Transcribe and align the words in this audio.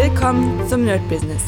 Willkommen 0.00 0.64
zum 0.68 0.84
Nerd 0.84 1.00
Business. 1.08 1.42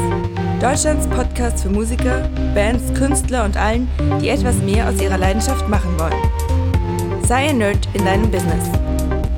Deutschlands 0.61 1.07
Podcast 1.07 1.63
für 1.63 1.69
Musiker, 1.69 2.29
Bands, 2.53 2.93
Künstler 2.99 3.45
und 3.45 3.57
allen, 3.57 3.89
die 4.21 4.29
etwas 4.29 4.57
mehr 4.57 4.89
aus 4.89 5.01
ihrer 5.01 5.19
Leidenschaft 5.19 5.69
machen 5.69 5.97
wollen. 5.97 7.23
Sei 7.23 7.51
ein 7.51 7.59
Nerd 7.59 7.89
in 7.95 8.05
deinem 8.05 8.29
Business. 8.29 8.69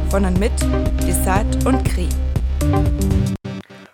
Von 0.08 0.24
und 0.24 0.40
mit 0.40 0.52
Desart 1.06 1.66
und 1.66 1.84
Kri. 1.84 2.08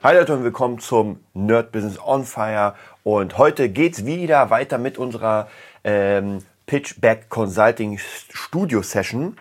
Hi 0.05 0.15
Leute 0.15 0.35
und 0.35 0.45
willkommen 0.45 0.79
zum 0.79 1.19
Nerd 1.35 1.73
Business 1.73 1.99
on 1.99 2.23
Fire. 2.25 2.77
Und 3.03 3.39
heute 3.39 3.71
geht's 3.71 4.07
wieder 4.07 4.51
weiter 4.51 4.79
mit 4.79 4.99
unserer 4.99 5.49
ähm, 5.83 6.45
Pitchback 6.67 7.29
Consulting 7.29 7.99
Studio 7.99 8.83
Session. 8.83 9.37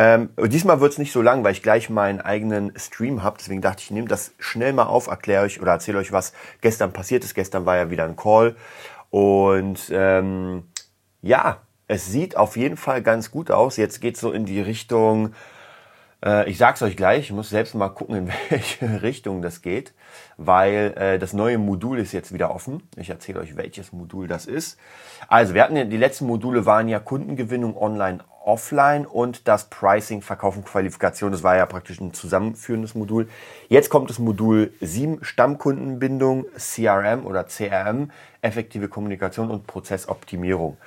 Ähm, 0.00 0.30
diesmal 0.38 0.80
wird's 0.80 0.98
nicht 0.98 1.10
so 1.10 1.20
lang, 1.20 1.42
weil 1.42 1.50
ich 1.50 1.62
gleich 1.62 1.90
meinen 1.90 2.20
eigenen 2.20 2.72
Stream 2.78 3.24
habe. 3.24 3.36
Deswegen 3.40 3.60
dachte 3.60 3.80
ich, 3.80 3.86
ich 3.86 3.90
nehme 3.90 4.06
das 4.06 4.32
schnell 4.38 4.72
mal 4.72 4.84
auf, 4.84 5.08
erkläre 5.08 5.42
euch 5.42 5.60
oder 5.60 5.72
erzähle 5.72 5.98
euch, 5.98 6.12
was 6.12 6.32
gestern 6.60 6.92
passiert 6.92 7.24
ist. 7.24 7.34
Gestern 7.34 7.66
war 7.66 7.76
ja 7.76 7.90
wieder 7.90 8.04
ein 8.04 8.14
Call. 8.14 8.54
Und 9.10 9.90
ähm, 9.90 10.62
ja, 11.20 11.62
es 11.88 12.06
sieht 12.06 12.36
auf 12.36 12.56
jeden 12.56 12.76
Fall 12.76 13.02
ganz 13.02 13.32
gut 13.32 13.50
aus. 13.50 13.76
Jetzt 13.76 14.00
geht's 14.00 14.20
so 14.20 14.30
in 14.30 14.44
die 14.44 14.60
Richtung 14.60 15.34
äh, 16.24 16.48
ich 16.50 16.58
sag's 16.58 16.82
euch 16.82 16.96
gleich, 16.96 17.24
ich 17.24 17.32
muss 17.32 17.50
selbst 17.50 17.74
mal 17.74 17.88
gucken, 17.88 18.16
in 18.16 18.28
welche 18.50 19.02
Richtung 19.02 19.42
das 19.42 19.62
geht, 19.62 19.92
weil 20.36 20.94
äh, 20.96 21.18
das 21.18 21.32
neue 21.32 21.58
Modul 21.58 21.98
ist 21.98 22.12
jetzt 22.12 22.32
wieder 22.32 22.54
offen. 22.54 22.82
Ich 22.96 23.10
erzähle 23.10 23.40
euch, 23.40 23.56
welches 23.56 23.92
Modul 23.92 24.28
das 24.28 24.46
ist. 24.46 24.78
Also, 25.28 25.54
wir 25.54 25.62
hatten 25.62 25.76
ja, 25.76 25.84
die 25.84 25.96
letzten 25.96 26.26
Module 26.26 26.66
waren 26.66 26.88
ja 26.88 26.98
Kundengewinnung 26.98 27.76
online, 27.76 28.20
offline 28.44 29.06
und 29.06 29.46
das 29.46 29.68
Pricing, 29.68 30.22
Verkaufen, 30.22 30.64
Qualifikation. 30.64 31.30
Das 31.32 31.42
war 31.42 31.56
ja 31.56 31.66
praktisch 31.66 32.00
ein 32.00 32.14
zusammenführendes 32.14 32.94
Modul. 32.94 33.28
Jetzt 33.68 33.90
kommt 33.90 34.08
das 34.08 34.18
Modul 34.18 34.72
7, 34.80 35.22
Stammkundenbindung, 35.22 36.46
CRM 36.56 37.26
oder 37.26 37.44
CRM, 37.44 38.10
effektive 38.40 38.88
Kommunikation 38.88 39.50
und 39.50 39.66
Prozessoptimierung. 39.66 40.78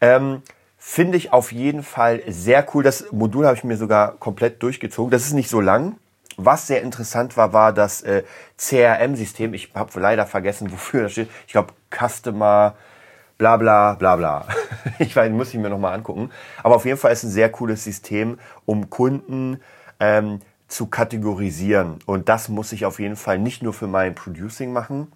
Ähm, 0.00 0.42
Finde 0.88 1.18
ich 1.18 1.32
auf 1.32 1.50
jeden 1.50 1.82
Fall 1.82 2.22
sehr 2.28 2.64
cool. 2.72 2.84
Das 2.84 3.10
Modul 3.10 3.44
habe 3.44 3.56
ich 3.56 3.64
mir 3.64 3.76
sogar 3.76 4.12
komplett 4.18 4.62
durchgezogen. 4.62 5.10
Das 5.10 5.26
ist 5.26 5.32
nicht 5.32 5.50
so 5.50 5.60
lang. 5.60 5.96
Was 6.36 6.68
sehr 6.68 6.80
interessant 6.80 7.36
war, 7.36 7.52
war 7.52 7.72
das 7.72 8.02
äh, 8.02 8.22
CRM-System. 8.56 9.52
Ich 9.52 9.72
habe 9.74 9.98
leider 9.98 10.26
vergessen, 10.26 10.70
wofür 10.72 11.02
das 11.02 11.12
steht. 11.12 11.28
Ich 11.48 11.52
glaube, 11.52 11.74
Customer 11.90 12.76
bla 13.36 13.56
bla 13.56 13.94
bla 13.94 14.14
bla. 14.14 14.46
ich 15.00 15.14
weiß, 15.16 15.32
muss 15.32 15.52
ich 15.52 15.58
mir 15.58 15.70
nochmal 15.70 15.92
angucken. 15.92 16.30
Aber 16.62 16.76
auf 16.76 16.84
jeden 16.84 16.98
Fall 16.98 17.12
ist 17.12 17.24
ein 17.24 17.30
sehr 17.30 17.50
cooles 17.50 17.82
System, 17.82 18.38
um 18.64 18.88
Kunden 18.88 19.60
ähm, 19.98 20.38
zu 20.68 20.86
kategorisieren. 20.86 21.98
Und 22.06 22.28
das 22.28 22.48
muss 22.48 22.70
ich 22.70 22.86
auf 22.86 23.00
jeden 23.00 23.16
Fall 23.16 23.40
nicht 23.40 23.60
nur 23.60 23.72
für 23.72 23.88
mein 23.88 24.14
Producing 24.14 24.72
machen, 24.72 25.10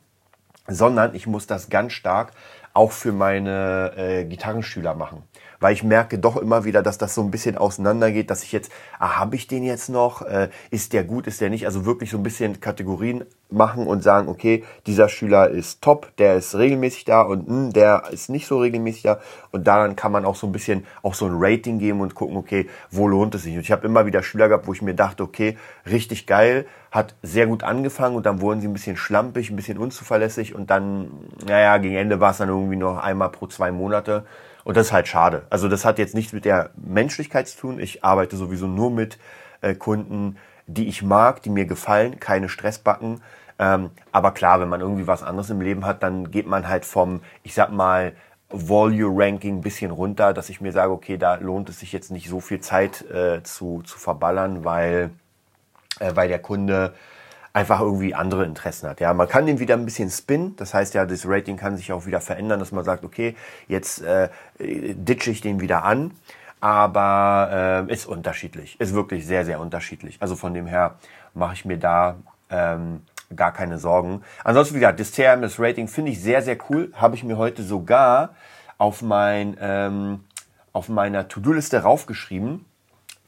sondern 0.66 1.14
ich 1.14 1.28
muss 1.28 1.46
das 1.46 1.70
ganz 1.70 1.92
stark 1.92 2.32
auch 2.72 2.92
für 2.92 3.12
meine 3.12 3.92
äh, 3.96 4.24
Gitarrenschüler 4.24 4.94
machen 4.94 5.22
weil 5.60 5.74
ich 5.74 5.84
merke 5.84 6.18
doch 6.18 6.36
immer 6.36 6.64
wieder, 6.64 6.82
dass 6.82 6.98
das 6.98 7.14
so 7.14 7.22
ein 7.22 7.30
bisschen 7.30 7.56
auseinandergeht, 7.56 8.30
dass 8.30 8.42
ich 8.42 8.50
jetzt, 8.50 8.72
ah, 8.98 9.18
habe 9.18 9.36
ich 9.36 9.46
den 9.46 9.62
jetzt 9.62 9.90
noch? 9.90 10.22
Äh, 10.22 10.48
ist 10.70 10.92
der 10.94 11.04
gut, 11.04 11.26
ist 11.26 11.40
der 11.40 11.50
nicht? 11.50 11.66
Also 11.66 11.84
wirklich 11.84 12.10
so 12.10 12.16
ein 12.16 12.22
bisschen 12.22 12.60
Kategorien 12.60 13.24
machen 13.52 13.86
und 13.86 14.02
sagen, 14.02 14.28
okay, 14.28 14.64
dieser 14.86 15.08
Schüler 15.08 15.48
ist 15.48 15.82
top, 15.82 16.14
der 16.16 16.36
ist 16.36 16.54
regelmäßig 16.56 17.04
da 17.04 17.22
und 17.22 17.48
mh, 17.48 17.54
hm, 17.54 17.72
der 17.72 18.04
ist 18.10 18.30
nicht 18.30 18.46
so 18.46 18.58
regelmäßig 18.58 19.02
da. 19.02 19.20
Und 19.50 19.66
daran 19.66 19.96
kann 19.96 20.12
man 20.12 20.24
auch 20.24 20.36
so 20.36 20.46
ein 20.46 20.52
bisschen 20.52 20.86
auch 21.02 21.14
so 21.14 21.26
ein 21.26 21.34
Rating 21.34 21.78
geben 21.78 22.00
und 22.00 22.14
gucken, 22.14 22.36
okay, 22.36 22.68
wo 22.90 23.08
lohnt 23.08 23.34
es 23.34 23.42
sich? 23.42 23.54
Und 23.54 23.62
ich 23.62 23.72
habe 23.72 23.86
immer 23.86 24.06
wieder 24.06 24.22
Schüler 24.22 24.48
gehabt, 24.48 24.66
wo 24.66 24.72
ich 24.72 24.82
mir 24.82 24.94
dachte, 24.94 25.22
okay, 25.22 25.56
richtig 25.90 26.26
geil, 26.26 26.66
hat 26.90 27.14
sehr 27.22 27.46
gut 27.46 27.62
angefangen 27.62 28.16
und 28.16 28.26
dann 28.26 28.40
wurden 28.40 28.60
sie 28.60 28.68
ein 28.68 28.72
bisschen 28.72 28.96
schlampig, 28.96 29.50
ein 29.50 29.56
bisschen 29.56 29.78
unzuverlässig 29.78 30.54
und 30.54 30.70
dann, 30.70 31.10
naja, 31.46 31.78
gegen 31.78 31.96
Ende 31.96 32.20
war 32.20 32.32
es 32.32 32.38
dann 32.38 32.48
irgendwie 32.48 32.76
noch 32.76 32.98
einmal 32.98 33.30
pro 33.30 33.46
zwei 33.46 33.70
Monate. 33.70 34.24
Und 34.62 34.76
das 34.76 34.88
ist 34.88 34.92
halt 34.92 35.08
schade. 35.08 35.46
Also 35.50 35.68
das 35.68 35.84
hat 35.84 35.98
jetzt 35.98 36.14
nichts 36.14 36.32
mit 36.32 36.44
der 36.44 36.70
Menschlichkeit 36.76 37.48
zu 37.48 37.58
tun. 37.58 37.80
Ich 37.80 38.04
arbeite 38.04 38.36
sowieso 38.36 38.66
nur 38.66 38.90
mit 38.90 39.18
äh, 39.62 39.74
Kunden, 39.74 40.36
die 40.74 40.88
ich 40.88 41.02
mag, 41.02 41.42
die 41.42 41.50
mir 41.50 41.66
gefallen, 41.66 42.20
keine 42.20 42.48
Stressbacken. 42.48 43.20
Ähm, 43.58 43.90
aber 44.12 44.32
klar, 44.32 44.60
wenn 44.60 44.68
man 44.68 44.80
irgendwie 44.80 45.06
was 45.06 45.22
anderes 45.22 45.50
im 45.50 45.60
Leben 45.60 45.84
hat, 45.84 46.02
dann 46.02 46.30
geht 46.30 46.46
man 46.46 46.68
halt 46.68 46.84
vom, 46.84 47.20
ich 47.42 47.54
sag 47.54 47.70
mal, 47.72 48.12
Volume 48.48 49.24
Ranking 49.24 49.60
bisschen 49.60 49.90
runter, 49.90 50.32
dass 50.32 50.48
ich 50.48 50.60
mir 50.60 50.72
sage, 50.72 50.92
okay, 50.92 51.16
da 51.16 51.36
lohnt 51.36 51.68
es 51.68 51.80
sich 51.80 51.92
jetzt 51.92 52.10
nicht 52.10 52.28
so 52.28 52.40
viel 52.40 52.60
Zeit 52.60 53.08
äh, 53.10 53.42
zu, 53.44 53.82
zu 53.82 53.98
verballern, 53.98 54.64
weil, 54.64 55.10
äh, 56.00 56.12
weil 56.14 56.28
der 56.28 56.40
Kunde 56.40 56.94
einfach 57.52 57.80
irgendwie 57.80 58.14
andere 58.14 58.44
Interessen 58.44 58.88
hat. 58.88 59.00
Ja, 59.00 59.12
man 59.12 59.28
kann 59.28 59.46
den 59.46 59.58
wieder 59.58 59.74
ein 59.74 59.84
bisschen 59.84 60.10
spinnen. 60.10 60.56
Das 60.56 60.72
heißt 60.72 60.94
ja, 60.94 61.04
das 61.04 61.26
Rating 61.26 61.56
kann 61.56 61.76
sich 61.76 61.92
auch 61.92 62.06
wieder 62.06 62.20
verändern, 62.20 62.60
dass 62.60 62.72
man 62.72 62.84
sagt, 62.84 63.04
okay, 63.04 63.36
jetzt 63.68 64.02
äh, 64.02 64.28
ditche 64.58 65.30
ich 65.30 65.40
den 65.40 65.60
wieder 65.60 65.84
an. 65.84 66.12
Aber 66.60 67.86
äh, 67.88 67.92
ist 67.92 68.06
unterschiedlich, 68.06 68.78
ist 68.80 68.94
wirklich 68.94 69.26
sehr, 69.26 69.44
sehr 69.44 69.60
unterschiedlich. 69.60 70.18
Also 70.20 70.36
von 70.36 70.52
dem 70.52 70.66
her 70.66 70.96
mache 71.32 71.54
ich 71.54 71.64
mir 71.64 71.78
da 71.78 72.16
ähm, 72.50 73.02
gar 73.34 73.52
keine 73.52 73.78
Sorgen. 73.78 74.22
Ansonsten, 74.44 74.74
wie 74.74 74.80
gesagt, 74.80 75.00
das 75.00 75.12
CRM, 75.12 75.42
das 75.42 75.58
Rating 75.58 75.88
finde 75.88 76.10
ich 76.10 76.20
sehr, 76.20 76.42
sehr 76.42 76.58
cool. 76.68 76.92
Habe 76.94 77.14
ich 77.14 77.24
mir 77.24 77.38
heute 77.38 77.62
sogar 77.62 78.34
auf 78.76 79.02
mein 79.02 79.56
ähm, 79.60 80.20
auf 80.72 80.88
meiner 80.88 81.28
To-Do-Liste 81.28 81.82
raufgeschrieben. 81.82 82.64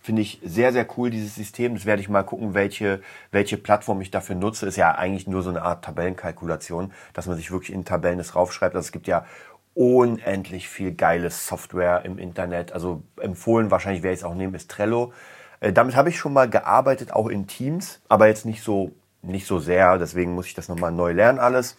Finde 0.00 0.22
ich 0.22 0.40
sehr, 0.44 0.72
sehr 0.72 0.86
cool, 0.96 1.10
dieses 1.10 1.36
System. 1.36 1.74
Das 1.74 1.86
werde 1.86 2.02
ich 2.02 2.08
mal 2.08 2.24
gucken, 2.24 2.54
welche, 2.54 3.00
welche 3.30 3.56
Plattform 3.56 4.00
ich 4.00 4.10
dafür 4.10 4.34
nutze. 4.34 4.66
Ist 4.66 4.76
ja 4.76 4.92
eigentlich 4.92 5.28
nur 5.28 5.42
so 5.42 5.50
eine 5.50 5.62
Art 5.62 5.84
Tabellenkalkulation, 5.84 6.92
dass 7.12 7.26
man 7.26 7.36
sich 7.36 7.52
wirklich 7.52 7.72
in 7.72 7.84
Tabellen 7.84 8.18
das 8.18 8.34
raufschreibt. 8.34 8.74
Also 8.74 8.86
es 8.86 8.92
gibt 8.92 9.06
ja 9.06 9.24
unendlich 9.74 10.68
viel 10.68 10.92
geiles 10.92 11.46
Software 11.46 12.04
im 12.04 12.18
Internet. 12.18 12.72
Also 12.72 13.02
empfohlen, 13.20 13.70
wahrscheinlich 13.70 14.02
werde 14.02 14.14
ich 14.14 14.20
es 14.20 14.24
auch 14.24 14.34
nehmen, 14.34 14.54
ist 14.54 14.70
Trello. 14.70 15.12
Äh, 15.60 15.72
damit 15.72 15.96
habe 15.96 16.08
ich 16.08 16.18
schon 16.18 16.32
mal 16.32 16.48
gearbeitet, 16.48 17.12
auch 17.12 17.28
in 17.28 17.46
Teams, 17.46 18.00
aber 18.08 18.26
jetzt 18.26 18.44
nicht 18.44 18.62
so, 18.62 18.92
nicht 19.22 19.46
so 19.46 19.58
sehr. 19.58 19.98
Deswegen 19.98 20.34
muss 20.34 20.46
ich 20.46 20.54
das 20.54 20.68
nochmal 20.68 20.92
neu 20.92 21.12
lernen 21.12 21.38
alles. 21.38 21.76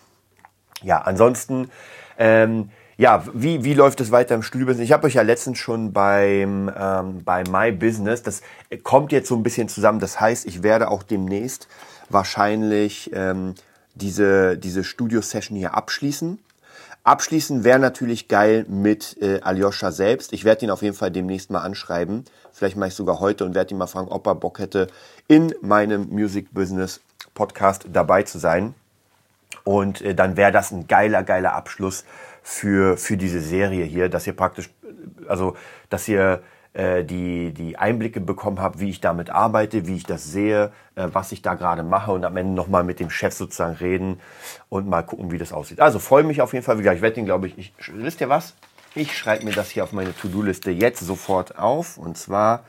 Ja, 0.82 1.00
ansonsten, 1.00 1.70
ähm, 2.18 2.70
ja, 2.98 3.24
wie, 3.34 3.64
wie 3.64 3.74
läuft 3.74 4.02
es 4.02 4.12
weiter 4.12 4.36
im 4.36 4.44
Studiobusiness? 4.44 4.86
Ich 4.86 4.92
habe 4.92 5.08
euch 5.08 5.16
ja 5.16 5.22
letztens 5.22 5.58
schon 5.58 5.94
beim 5.94 6.72
ähm, 6.76 7.24
bei 7.24 7.44
My 7.44 7.72
Business, 7.72 8.22
das 8.22 8.42
kommt 8.84 9.12
jetzt 9.12 9.28
so 9.28 9.36
ein 9.36 9.44
bisschen 9.44 9.68
zusammen. 9.68 10.00
Das 10.00 10.20
heißt, 10.20 10.46
ich 10.46 10.62
werde 10.64 10.90
auch 10.90 11.04
demnächst 11.04 11.68
wahrscheinlich 12.10 13.12
ähm, 13.14 13.56
diese, 13.96 14.58
diese 14.58 14.84
Studio-Session 14.84 15.58
hier 15.58 15.74
abschließen. 15.76 16.40
Abschließen 17.04 17.66
wäre 17.66 17.80
natürlich 17.80 18.30
geil 18.30 18.66
mit 18.70 19.18
äh, 19.22 19.42
Aljoscha 19.42 19.92
selbst. 19.92 20.32
Ich 20.32 20.46
werde 20.46 20.66
ihn 20.66 20.72
auf 20.72 20.82
jeden 20.82 20.96
Fall 20.96 21.12
demnächst 21.12 21.50
mal 21.50 21.62
anschreiben. 21.62 22.24
Vielleicht 22.54 22.78
mache 22.78 22.90
ich 22.90 22.96
sogar 22.96 23.20
heute 23.20 23.44
und 23.44 23.56
werde 23.56 23.74
ihn 23.74 23.78
mal 23.78 23.88
fragen, 23.88 24.08
ob 24.08 24.26
er 24.26 24.36
Bock 24.36 24.60
hätte, 24.60 24.88
in 25.28 25.54
meinem 25.62 26.08
Music 26.10 26.54
Business 26.54 27.02
Podcast 27.34 27.88
dabei 27.92 28.24
zu 28.24 28.38
sein. 28.38 28.74
Und 29.66 30.02
äh, 30.02 30.16
dann 30.16 30.38
wäre 30.38 30.54
das 30.54 30.72
ein 30.72 30.88
geiler, 30.88 31.24
geiler 31.24 31.54
Abschluss 31.54 32.06
für, 32.42 32.96
für 32.96 33.18
diese 33.18 33.42
Serie 33.42 33.84
hier, 33.84 34.08
dass 34.08 34.26
ihr 34.26 34.34
praktisch, 34.34 34.70
also 35.28 35.58
dass 35.90 36.08
ihr 36.08 36.42
äh, 36.74 37.04
die, 37.04 37.54
die 37.54 37.78
Einblicke 37.78 38.20
bekommen 38.20 38.60
habt, 38.60 38.80
wie 38.80 38.90
ich 38.90 39.00
damit 39.00 39.30
arbeite, 39.30 39.88
wie 39.88 39.96
ich 39.96 40.06
das 40.06 40.24
sehe, 40.24 40.72
äh, 40.96 41.08
was 41.12 41.32
ich 41.32 41.42
da 41.42 41.54
gerade 41.54 41.84
mache 41.84 42.12
und 42.12 42.26
am 42.26 42.36
Ende 42.36 42.54
nochmal 42.54 42.84
mit 42.84 43.00
dem 43.00 43.10
Chef 43.10 43.34
sozusagen 43.34 43.76
reden 43.76 44.20
und 44.70 44.88
mal 44.88 45.04
gucken, 45.04 45.32
wie 45.32 45.38
das 45.38 45.54
aussieht. 45.54 45.80
Also 45.80 46.00
freue 46.00 46.24
mich 46.24 46.42
auf 46.42 46.54
jeden 46.54 46.66
Fall. 46.66 46.78
Wie 46.78 46.82
gesagt, 46.82 46.98
ich 46.98 47.02
werde 47.02 47.16
den, 47.16 47.26
glaube 47.26 47.48
ich, 47.48 47.58
ich, 47.58 47.74
wisst 47.94 48.22
ihr 48.22 48.30
was? 48.30 48.56
Ich 48.96 49.18
schreibe 49.18 49.46
mir 49.46 49.54
das 49.54 49.70
hier 49.70 49.84
auf 49.84 49.92
meine 49.92 50.16
To-Do-Liste 50.16 50.72
jetzt 50.72 51.00
sofort 51.00 51.58
auf 51.58 51.98
und 51.98 52.18
zwar 52.18 52.64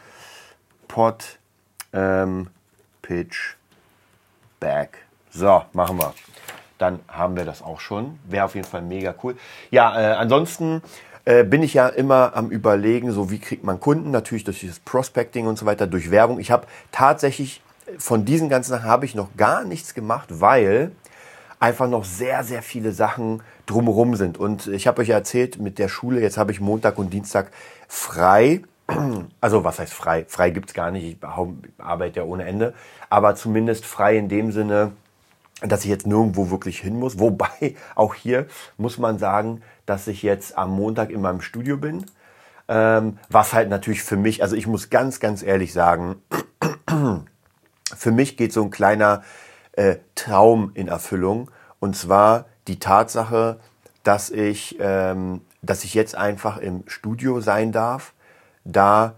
Pod 0.89 1.39
ähm, 1.93 2.49
Pitch 3.03 3.57
Back. 4.61 4.99
So, 5.31 5.65
machen 5.73 5.99
wir 5.99 6.15
dann 6.79 7.01
haben 7.09 7.37
wir 7.37 7.45
das 7.45 7.63
auch 7.63 7.81
schon. 7.81 8.19
Wäre 8.29 8.45
auf 8.45 8.55
jeden 8.55 8.67
Fall 8.67 8.83
mega 8.83 9.15
cool. 9.23 9.37
Ja, 9.71 9.99
äh, 9.99 10.15
ansonsten 10.15 10.83
äh, 11.25 11.45
bin 11.45 11.63
ich 11.63 11.75
ja 11.75 11.89
immer 11.89 12.33
am 12.35 12.51
überlegen, 12.51 13.13
so 13.13 13.31
wie 13.31 13.39
kriegt 13.39 13.65
man 13.65 13.81
Kunden, 13.81 14.11
natürlich 14.11 14.45
durch 14.45 14.67
das 14.67 14.81
Prospecting 14.81 15.47
und 15.47 15.59
so 15.59 15.67
weiter, 15.67 15.87
durch 15.87 16.11
Werbung. 16.11 16.39
Ich 16.39 16.51
habe 16.51 16.67
tatsächlich 16.93 17.63
von 17.99 18.25
diesen 18.25 18.49
ganzen 18.49 18.71
Sachen 18.71 18.89
habe 18.89 19.05
ich 19.05 19.15
noch 19.15 19.29
gar 19.37 19.65
nichts 19.65 19.95
gemacht, 19.95 20.29
weil 20.41 20.93
einfach 21.61 21.89
noch 21.89 22.05
sehr, 22.05 22.45
sehr 22.45 22.63
viele 22.63 22.93
Sachen 22.93 23.43
drumherum 23.67 24.17
sind. 24.17 24.39
Und 24.39 24.67
ich 24.67 24.87
habe 24.87 25.01
euch 25.01 25.09
ja 25.09 25.17
erzählt, 25.17 25.59
mit 25.59 25.79
der 25.79 25.89
Schule, 25.89 26.21
jetzt 26.21 26.37
habe 26.37 26.53
ich 26.53 26.61
Montag 26.61 26.99
und 26.99 27.13
Dienstag 27.13 27.51
frei. 27.89 28.63
Also 29.41 29.65
was 29.65 29.79
heißt 29.79 29.95
frei? 29.95 30.27
Frei 30.29 30.51
gibt's 30.51 30.75
gar 30.75 30.91
nicht, 30.91 31.05
ich 31.05 31.17
arbeite 31.79 32.21
ja 32.21 32.27
ohne 32.27 32.45
Ende. 32.45 32.75
Aber 33.09 33.35
zumindest 33.35 33.87
frei 33.87 34.19
in 34.19 34.29
dem 34.29 34.53
Sinne, 34.53 34.93
dass 35.61 35.85
ich 35.85 35.91
jetzt 35.91 36.07
nirgendwo 36.07 36.51
wirklich 36.51 36.81
hin 36.81 36.99
muss. 36.99 37.19
Wobei 37.19 37.77
auch 37.95 38.15
hier 38.15 38.47
muss 38.77 38.99
man 38.99 39.19
sagen, 39.19 39.63
dass 39.87 40.07
ich 40.07 40.23
jetzt 40.23 40.57
am 40.59 40.71
Montag 40.71 41.11
in 41.11 41.21
meinem 41.21 41.41
Studio 41.41 41.77
bin. 41.77 42.07
Ähm, 42.67 43.19
was 43.29 43.53
halt 43.53 43.69
natürlich 43.69 44.03
für 44.03 44.17
mich, 44.17 44.43
also 44.43 44.57
ich 44.57 44.67
muss 44.67 44.89
ganz, 44.89 45.21
ganz 45.21 45.43
ehrlich 45.43 45.73
sagen, 45.73 46.17
für 47.97 48.11
mich 48.11 48.37
geht 48.37 48.53
so 48.53 48.63
ein 48.63 48.71
kleiner 48.71 49.23
äh, 49.73 49.97
Traum 50.15 50.71
in 50.75 50.89
Erfüllung. 50.89 51.51
Und 51.79 51.97
zwar 51.97 52.47
die 52.67 52.79
Tatsache, 52.79 53.61
dass 54.03 54.31
ich, 54.31 54.77
ähm, 54.81 55.43
dass 55.63 55.85
ich 55.85 55.95
jetzt 55.95 56.15
einfach 56.15 56.57
im 56.57 56.85
Studio 56.87 57.41
sein 57.41 57.73
darf, 57.73 58.15
da 58.65 59.15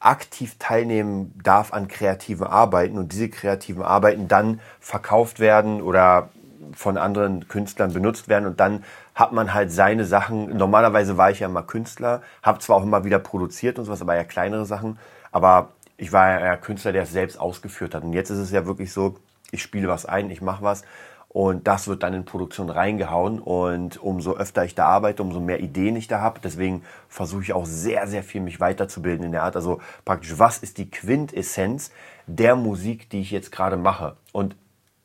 aktiv 0.00 0.56
teilnehmen 0.58 1.38
darf 1.42 1.72
an 1.72 1.88
kreativen 1.88 2.46
Arbeiten 2.46 2.98
und 2.98 3.12
diese 3.12 3.28
kreativen 3.28 3.82
Arbeiten 3.82 4.28
dann 4.28 4.60
verkauft 4.80 5.40
werden 5.40 5.82
oder 5.82 6.30
von 6.74 6.96
anderen 6.96 7.48
Künstlern 7.48 7.92
benutzt 7.92 8.28
werden 8.28 8.46
und 8.46 8.60
dann 8.60 8.84
hat 9.14 9.32
man 9.32 9.54
halt 9.54 9.72
seine 9.72 10.04
Sachen. 10.04 10.56
Normalerweise 10.56 11.16
war 11.16 11.30
ich 11.30 11.40
ja 11.40 11.48
immer 11.48 11.62
Künstler, 11.62 12.22
habe 12.42 12.58
zwar 12.60 12.76
auch 12.76 12.82
immer 12.82 13.04
wieder 13.04 13.18
produziert 13.18 13.78
und 13.78 13.84
sowas, 13.84 14.02
aber 14.02 14.14
ja 14.14 14.24
kleinere 14.24 14.66
Sachen, 14.66 14.98
aber 15.32 15.70
ich 15.96 16.12
war 16.12 16.40
ja 16.40 16.56
Künstler, 16.56 16.92
der 16.92 17.02
es 17.02 17.12
selbst 17.12 17.38
ausgeführt 17.40 17.94
hat. 17.94 18.04
Und 18.04 18.12
jetzt 18.12 18.30
ist 18.30 18.38
es 18.38 18.52
ja 18.52 18.66
wirklich 18.66 18.92
so, 18.92 19.16
ich 19.50 19.62
spiele 19.62 19.88
was 19.88 20.06
ein, 20.06 20.30
ich 20.30 20.40
mache 20.40 20.62
was 20.62 20.84
und 21.28 21.66
das 21.66 21.88
wird 21.88 22.02
dann 22.02 22.14
in 22.14 22.24
Produktion 22.24 22.70
reingehauen. 22.70 23.38
Und 23.38 24.02
umso 24.02 24.36
öfter 24.36 24.64
ich 24.64 24.74
da 24.74 24.86
arbeite, 24.86 25.22
umso 25.22 25.40
mehr 25.40 25.60
Ideen 25.60 25.94
ich 25.96 26.08
da 26.08 26.20
habe. 26.20 26.40
Deswegen 26.42 26.82
versuche 27.08 27.42
ich 27.42 27.52
auch 27.52 27.66
sehr, 27.66 28.06
sehr 28.06 28.22
viel 28.22 28.40
mich 28.40 28.60
weiterzubilden 28.60 29.26
in 29.26 29.32
der 29.32 29.42
Art. 29.42 29.54
Also 29.54 29.80
praktisch, 30.04 30.38
was 30.38 30.58
ist 30.58 30.78
die 30.78 30.90
Quintessenz 30.90 31.90
der 32.26 32.56
Musik, 32.56 33.10
die 33.10 33.20
ich 33.20 33.30
jetzt 33.30 33.52
gerade 33.52 33.76
mache? 33.76 34.16
Und 34.32 34.56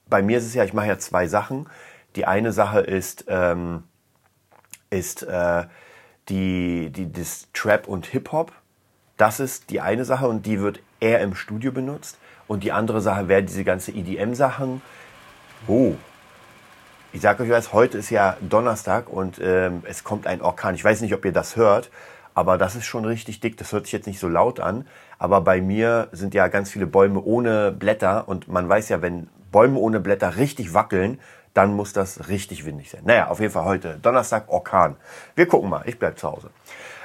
bei 0.07 0.21
mir 0.21 0.37
ist 0.37 0.45
es 0.45 0.53
ja, 0.53 0.63
ich 0.63 0.73
mache 0.73 0.87
ja 0.87 0.97
zwei 0.97 1.27
Sachen. 1.27 1.67
Die 2.15 2.25
eine 2.25 2.53
Sache 2.53 2.79
ist, 2.79 3.25
ähm, 3.27 3.83
ist 4.89 5.23
äh, 5.23 5.65
die, 6.29 6.89
die, 6.89 7.11
das 7.11 7.49
Trap 7.53 7.87
und 7.87 8.05
Hip-Hop. 8.05 8.53
Das 9.17 9.41
ist 9.41 9.69
die 9.69 9.81
eine 9.81 10.05
Sache 10.05 10.27
und 10.27 10.45
die 10.45 10.61
wird 10.61 10.79
eher 11.01 11.19
im 11.19 11.35
Studio 11.35 11.73
benutzt. 11.73 12.17
Und 12.47 12.63
die 12.63 12.71
andere 12.71 13.01
Sache 13.01 13.27
wäre 13.27 13.43
diese 13.43 13.63
ganze 13.63 13.91
EDM-Sachen. 13.91 14.81
Oh, 15.67 15.95
ich 17.13 17.21
sage 17.21 17.43
euch 17.43 17.49
was, 17.51 17.73
heute 17.73 17.99
ist 17.99 18.09
ja 18.09 18.37
Donnerstag 18.41 19.07
und 19.07 19.39
ähm, 19.39 19.83
es 19.87 20.03
kommt 20.03 20.25
ein 20.25 20.41
Orkan. 20.41 20.73
Ich 20.73 20.83
weiß 20.83 21.01
nicht, 21.01 21.13
ob 21.13 21.23
ihr 21.23 21.31
das 21.31 21.55
hört, 21.55 21.91
aber 22.33 22.57
das 22.57 22.75
ist 22.75 22.85
schon 22.85 23.05
richtig 23.05 23.39
dick. 23.39 23.55
Das 23.57 23.71
hört 23.71 23.85
sich 23.85 23.93
jetzt 23.93 24.07
nicht 24.07 24.19
so 24.19 24.27
laut 24.27 24.59
an, 24.59 24.87
aber 25.19 25.41
bei 25.41 25.61
mir 25.61 26.07
sind 26.11 26.33
ja 26.33 26.47
ganz 26.47 26.71
viele 26.71 26.87
Bäume 26.87 27.21
ohne 27.21 27.71
Blätter 27.71 28.27
und 28.27 28.47
man 28.47 28.67
weiß 28.67 28.89
ja, 28.89 29.03
wenn 29.03 29.29
Bäume 29.51 29.77
ohne 29.77 29.99
Blätter 29.99 30.37
richtig 30.37 30.73
wackeln, 30.73 31.19
dann 31.53 31.75
muss 31.75 31.93
das 31.93 32.29
richtig 32.29 32.65
windig 32.65 32.89
sein. 32.89 33.01
Naja, 33.05 33.27
auf 33.27 33.39
jeden 33.39 33.53
Fall 33.53 33.65
heute 33.65 33.99
Donnerstag 34.01 34.49
Orkan. 34.49 34.95
Wir 35.35 35.45
gucken 35.45 35.69
mal. 35.69 35.83
Ich 35.85 35.99
bleib 35.99 36.17
zu 36.17 36.31
Hause. 36.31 36.49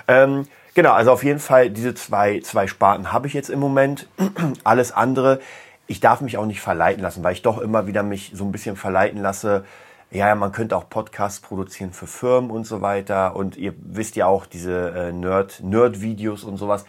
Ähm, 0.08 0.46
genau, 0.72 0.93
also 0.93 1.12
auf 1.12 1.22
jeden 1.22 1.38
Fall 1.38 1.69
diese 1.69 1.94
zwei, 1.94 2.40
zwei 2.40 2.66
Sparten 2.66 3.12
habe 3.12 3.26
ich 3.26 3.34
jetzt 3.34 3.50
im 3.50 3.61
Moment. 3.61 4.08
Alles 4.64 4.90
andere, 4.90 5.40
ich 5.87 6.00
darf 6.00 6.22
mich 6.22 6.38
auch 6.38 6.46
nicht 6.46 6.62
verleiten 6.62 7.02
lassen, 7.02 7.22
weil 7.22 7.34
ich 7.34 7.43
doch 7.43 7.58
immer 7.58 7.87
wieder 7.87 8.02
mich 8.02 8.32
so 8.34 8.46
ein 8.46 8.52
bisschen 8.52 8.76
verleiten 8.76 9.20
lasse. 9.20 9.66
Ja, 10.10 10.34
man 10.34 10.52
könnte 10.52 10.75
auch 10.76 10.88
Podcasts 10.88 11.40
produzieren 11.40 11.93
für 11.93 12.06
Firmen 12.06 12.50
und 12.50 12.64
so 12.64 12.81
weiter. 12.81 13.37
Und 13.37 13.56
ihr 13.56 13.75
wisst 13.78 14.16
ja 14.16 14.26
auch 14.26 14.46
diese 14.46 14.90
äh, 14.90 15.12
Nerd, 15.12 15.60
Nerd-Videos 15.62 16.44
und 16.44 16.56
sowas. 16.56 16.87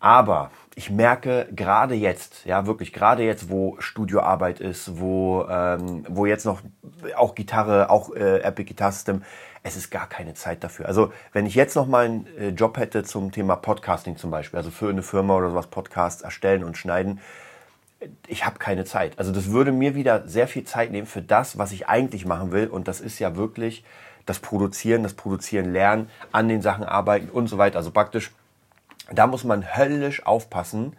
Aber 0.00 0.50
ich 0.74 0.90
merke 0.90 1.48
gerade 1.52 1.94
jetzt, 1.94 2.44
ja 2.44 2.66
wirklich 2.66 2.92
gerade 2.92 3.22
jetzt, 3.22 3.50
wo 3.50 3.76
Studioarbeit 3.80 4.60
ist, 4.60 4.98
wo, 5.00 5.46
ähm, 5.48 6.04
wo 6.08 6.26
jetzt 6.26 6.44
noch 6.44 6.60
auch 7.16 7.34
Gitarre, 7.34 7.90
auch 7.90 8.14
äh, 8.14 8.40
Epic 8.40 8.68
Guitar 8.68 8.92
System, 8.92 9.22
es 9.62 9.76
ist 9.76 9.90
gar 9.90 10.06
keine 10.06 10.34
Zeit 10.34 10.64
dafür. 10.64 10.86
Also 10.86 11.12
wenn 11.32 11.46
ich 11.46 11.54
jetzt 11.54 11.74
noch 11.74 11.86
mal 11.86 12.06
einen 12.06 12.26
äh, 12.38 12.48
Job 12.48 12.78
hätte 12.78 13.02
zum 13.04 13.32
Thema 13.32 13.56
Podcasting 13.56 14.16
zum 14.16 14.30
Beispiel, 14.30 14.58
also 14.58 14.70
für 14.70 14.88
eine 14.88 15.02
Firma 15.02 15.36
oder 15.36 15.50
sowas 15.50 15.66
Podcasts 15.66 16.22
erstellen 16.22 16.64
und 16.64 16.78
schneiden, 16.78 17.20
ich 18.26 18.46
habe 18.46 18.58
keine 18.58 18.84
Zeit. 18.84 19.18
Also 19.18 19.32
das 19.32 19.50
würde 19.50 19.72
mir 19.72 19.94
wieder 19.94 20.26
sehr 20.26 20.48
viel 20.48 20.64
Zeit 20.64 20.90
nehmen 20.90 21.06
für 21.06 21.22
das, 21.22 21.58
was 21.58 21.72
ich 21.72 21.88
eigentlich 21.88 22.26
machen 22.26 22.52
will. 22.52 22.66
Und 22.66 22.88
das 22.88 23.00
ist 23.00 23.18
ja 23.18 23.36
wirklich 23.36 23.84
das 24.26 24.38
Produzieren, 24.38 25.02
das 25.02 25.14
Produzieren 25.14 25.72
lernen, 25.72 26.08
an 26.32 26.48
den 26.48 26.62
Sachen 26.62 26.84
arbeiten 26.84 27.28
und 27.28 27.48
so 27.48 27.58
weiter. 27.58 27.78
Also 27.78 27.90
praktisch 27.90 28.32
da 29.12 29.26
muss 29.26 29.44
man 29.44 29.76
höllisch 29.76 30.24
aufpassen, 30.26 30.96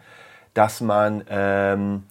dass 0.54 0.80
man, 0.80 1.24
ähm, 1.30 2.04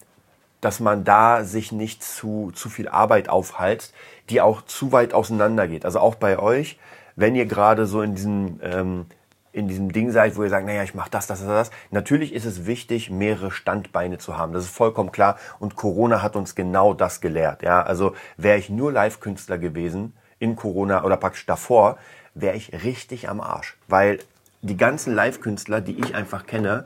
dass 0.60 0.80
man 0.80 1.04
da 1.04 1.44
sich 1.44 1.72
nicht 1.72 2.02
zu, 2.02 2.50
zu 2.54 2.68
viel 2.68 2.88
Arbeit 2.88 3.28
aufhalst, 3.28 3.94
die 4.30 4.40
auch 4.40 4.62
zu 4.62 4.92
weit 4.92 5.14
auseinander 5.14 5.68
geht. 5.68 5.84
Also 5.84 6.00
auch 6.00 6.16
bei 6.16 6.38
euch, 6.38 6.78
wenn 7.16 7.34
ihr 7.34 7.46
gerade 7.46 7.86
so 7.86 8.02
in 8.02 8.14
diesem, 8.14 8.60
ähm, 8.62 9.06
in 9.52 9.68
diesem 9.68 9.92
Ding 9.92 10.10
seid, 10.10 10.36
wo 10.36 10.42
ihr 10.42 10.50
sagt, 10.50 10.66
naja, 10.66 10.82
ich 10.82 10.94
mache 10.94 11.10
das, 11.10 11.26
das, 11.26 11.40
das, 11.40 11.48
das. 11.48 11.70
Natürlich 11.90 12.32
ist 12.32 12.44
es 12.44 12.66
wichtig, 12.66 13.10
mehrere 13.10 13.50
Standbeine 13.50 14.18
zu 14.18 14.36
haben. 14.36 14.52
Das 14.52 14.64
ist 14.64 14.74
vollkommen 14.74 15.12
klar. 15.12 15.36
Und 15.58 15.76
Corona 15.76 16.22
hat 16.22 16.36
uns 16.36 16.54
genau 16.54 16.94
das 16.94 17.20
gelehrt. 17.20 17.62
Ja, 17.62 17.82
also 17.82 18.14
wäre 18.36 18.58
ich 18.58 18.70
nur 18.70 18.92
Live-Künstler 18.92 19.58
gewesen 19.58 20.14
in 20.38 20.56
Corona 20.56 21.04
oder 21.04 21.16
praktisch 21.16 21.46
davor, 21.46 21.98
wäre 22.34 22.56
ich 22.56 22.72
richtig 22.84 23.28
am 23.28 23.40
Arsch. 23.40 23.76
Weil 23.88 24.18
die 24.62 24.76
ganzen 24.76 25.14
Live-Künstler, 25.14 25.80
die 25.80 25.98
ich 25.98 26.14
einfach 26.14 26.46
kenne, 26.46 26.84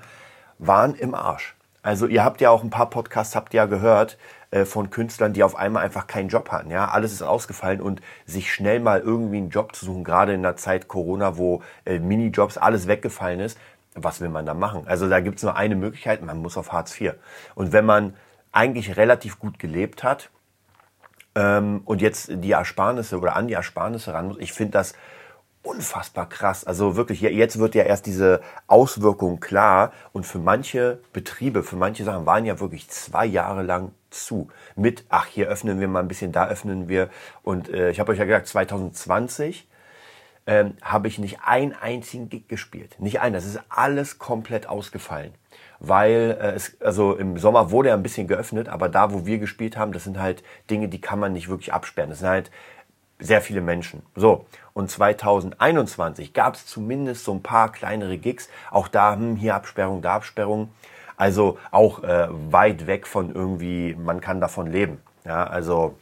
waren 0.59 0.95
im 0.95 1.15
Arsch. 1.15 1.56
Also 1.87 2.09
ihr 2.09 2.25
habt 2.25 2.41
ja 2.41 2.51
auch 2.51 2.65
ein 2.65 2.71
paar 2.71 2.91
Podcasts, 2.91 3.37
habt 3.37 3.55
ihr 3.55 3.59
ja 3.59 3.67
gehört, 3.67 4.19
äh, 4.51 4.65
von 4.65 4.91
Künstlern, 4.91 5.33
die 5.35 5.45
auf 5.45 5.55
einmal 5.55 5.85
einfach 5.85 6.09
keinen 6.09 6.29
Job 6.29 6.51
hatten. 6.51 6.69
Ja, 6.69 6.89
alles 6.89 7.13
ist 7.13 7.23
ausgefallen 7.23 7.81
und 7.81 8.01
sich 8.25 8.53
schnell 8.53 8.81
mal 8.81 8.99
irgendwie 8.99 9.37
einen 9.37 9.51
Job 9.51 9.73
zu 9.77 9.85
suchen, 9.85 10.03
gerade 10.03 10.35
in 10.35 10.43
der 10.43 10.57
Zeit 10.57 10.89
Corona, 10.89 11.39
wo 11.39 11.63
äh, 11.85 12.01
Minijobs 12.01 12.59
alles 12.59 12.89
weggefallen 12.89 13.39
ist, 13.39 13.57
was 13.95 14.21
will 14.21 14.31
man 14.31 14.45
da 14.47 14.53
machen? 14.53 14.83
Also 14.89 15.09
da 15.09 15.21
gibt's 15.21 15.45
nur 15.45 15.55
eine 15.55 15.77
Möglichkeit, 15.77 16.23
man 16.23 16.39
muss 16.39 16.57
auf 16.57 16.73
Hartz 16.73 17.01
IV. 17.01 17.13
Und 17.55 17.73
wenn 17.73 17.85
man 17.85 18.15
eigentlich 18.51 18.97
relativ 18.97 19.39
gut 19.39 19.61
gelebt 19.61 20.03
hat 20.03 20.31
ähm, 21.37 21.83
und 21.85 22.03
jetzt 22.03 22.31
die 22.33 22.51
Ersparnisse 22.51 23.17
oder 23.17 23.37
an 23.37 23.47
die 23.47 23.55
Ersparnisse 23.55 24.13
ran 24.13 24.27
muss, 24.27 24.39
ich 24.41 24.53
finde 24.53 24.73
das 24.73 24.95
unfassbar 25.67 26.29
krass. 26.29 26.65
Also 26.65 26.97
wirklich, 26.97 27.21
jetzt 27.21 27.59
wird 27.59 27.75
ja 27.75 27.83
erst 27.83 28.07
diese 28.07 28.41
Auswirkung 28.67 29.41
klar. 29.41 29.93
Und 30.13 30.25
für 30.25 30.39
manche 30.39 31.01
Betriebe, 31.13 31.63
für 31.63 31.77
manche 31.77 32.05
Sachen 32.05 32.25
waren 32.25 32.47
ja 32.47 32.61
wirklich 32.61 32.89
zwei 32.89 33.27
Jahre 33.27 33.63
lang 33.63 33.93
zu. 34.11 34.49
Mit, 34.77 35.05
ach, 35.09 35.27
hier 35.27 35.49
öffnen 35.49 35.81
wir 35.81 35.89
mal 35.89 36.01
ein 36.01 36.09
bisschen, 36.09 36.33
da 36.33 36.49
öffnen 36.49 36.89
wir. 36.89 37.11
Und 37.43 37.69
äh, 37.69 37.91
ich 37.91 38.01
habe 38.01 38.13
euch 38.13 38.19
ja 38.19 38.25
gesagt, 38.25 38.47
2020 38.47 39.69
ähm, 40.47 40.75
habe 40.81 41.09
ich 41.09 41.19
nicht 41.19 41.41
einen 41.45 41.75
einzigen 41.75 42.29
Gig 42.29 42.49
gespielt. 42.49 43.01
Nicht 43.01 43.21
einen. 43.21 43.35
Das 43.35 43.45
ist 43.45 43.61
alles 43.69 44.19
komplett 44.19 44.69
ausgefallen. 44.69 45.33
Weil 45.81 46.39
äh, 46.41 46.53
es, 46.53 46.81
also 46.81 47.15
im 47.15 47.39
Sommer 47.39 47.71
wurde 47.73 47.89
er 47.89 47.97
ein 47.97 48.03
bisschen 48.03 48.29
geöffnet, 48.29 48.69
aber 48.69 48.89
da, 48.89 49.13
wo 49.13 49.27
wir 49.27 49.39
gespielt 49.39 49.77
haben, 49.77 49.93
das 49.93 50.05
sind 50.05 50.19
halt 50.19 50.45
Dinge, 50.71 50.89
die 50.89 51.01
kann 51.01 51.19
man 51.19 51.33
nicht 51.33 51.49
wirklich 51.49 51.73
absperren. 51.73 52.11
Das 52.11 52.21
sind 52.21 52.29
halt 52.29 52.51
sehr 53.19 53.41
viele 53.41 53.61
Menschen. 53.61 54.03
So, 54.15 54.47
und 54.75 54.91
2021 54.91 56.33
gab 56.33 56.55
es 56.55 56.67
zumindest 56.67 57.25
so 57.25 57.33
ein 57.33 57.43
paar 57.43 57.73
kleinere 57.73 58.19
Gigs. 58.19 58.49
Auch 58.71 58.89
da, 58.89 59.15
hm, 59.15 59.37
hier 59.37 59.55
Absperrung, 59.55 60.03
da 60.03 60.15
Absperrung. 60.15 60.71
Also 61.17 61.59
auch 61.71 62.03
äh, 62.03 62.29
weit 62.31 62.87
weg 62.87 63.07
von 63.07 63.35
irgendwie, 63.35 63.95
man 63.95 64.21
kann 64.21 64.41
davon 64.41 64.71
leben. 64.71 65.01
Ja, 65.25 65.45
also 65.45 65.95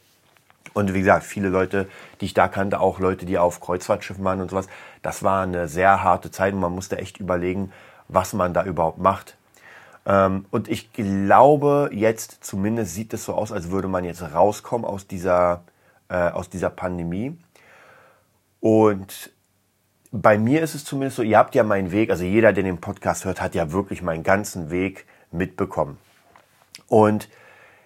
und 0.73 0.93
wie 0.93 0.99
gesagt, 0.99 1.23
viele 1.23 1.47
Leute, 1.47 1.87
die 2.19 2.25
ich 2.25 2.33
da 2.33 2.49
kannte, 2.49 2.81
auch 2.81 2.99
Leute, 2.99 3.25
die 3.25 3.37
auf 3.37 3.61
Kreuzfahrtschiffen 3.61 4.23
waren 4.25 4.41
und 4.41 4.51
sowas, 4.51 4.67
das 5.01 5.23
war 5.23 5.43
eine 5.43 5.69
sehr 5.69 6.03
harte 6.03 6.31
Zeit 6.31 6.53
und 6.53 6.59
man 6.59 6.73
musste 6.73 6.97
echt 6.97 7.17
überlegen, 7.17 7.71
was 8.09 8.33
man 8.33 8.53
da 8.53 8.65
überhaupt 8.65 8.97
macht. 8.97 9.37
Ähm, 10.05 10.45
und 10.51 10.67
ich 10.67 10.91
glaube, 10.91 11.89
jetzt 11.93 12.43
zumindest 12.43 12.93
sieht 12.93 13.13
es 13.13 13.23
so 13.23 13.33
aus, 13.33 13.53
als 13.53 13.71
würde 13.71 13.87
man 13.87 14.03
jetzt 14.03 14.21
rauskommen 14.21 14.85
aus 14.85 15.07
dieser 15.07 15.63
äh, 16.09 16.29
aus 16.29 16.49
dieser 16.49 16.69
Pandemie. 16.69 17.37
Und 18.59 19.31
bei 20.11 20.37
mir 20.37 20.61
ist 20.61 20.75
es 20.75 20.85
zumindest 20.85 21.17
so, 21.17 21.23
ihr 21.23 21.37
habt 21.37 21.55
ja 21.55 21.63
meinen 21.63 21.91
Weg, 21.91 22.09
also 22.09 22.23
jeder, 22.23 22.53
der 22.53 22.63
den 22.63 22.79
Podcast 22.79 23.25
hört, 23.25 23.41
hat 23.41 23.53
ja 23.53 23.71
wirklich 23.71 24.01
meinen 24.01 24.23
ganzen 24.23 24.71
Weg 24.71 25.05
mitbekommen. 25.31 25.97
Und 26.87 27.29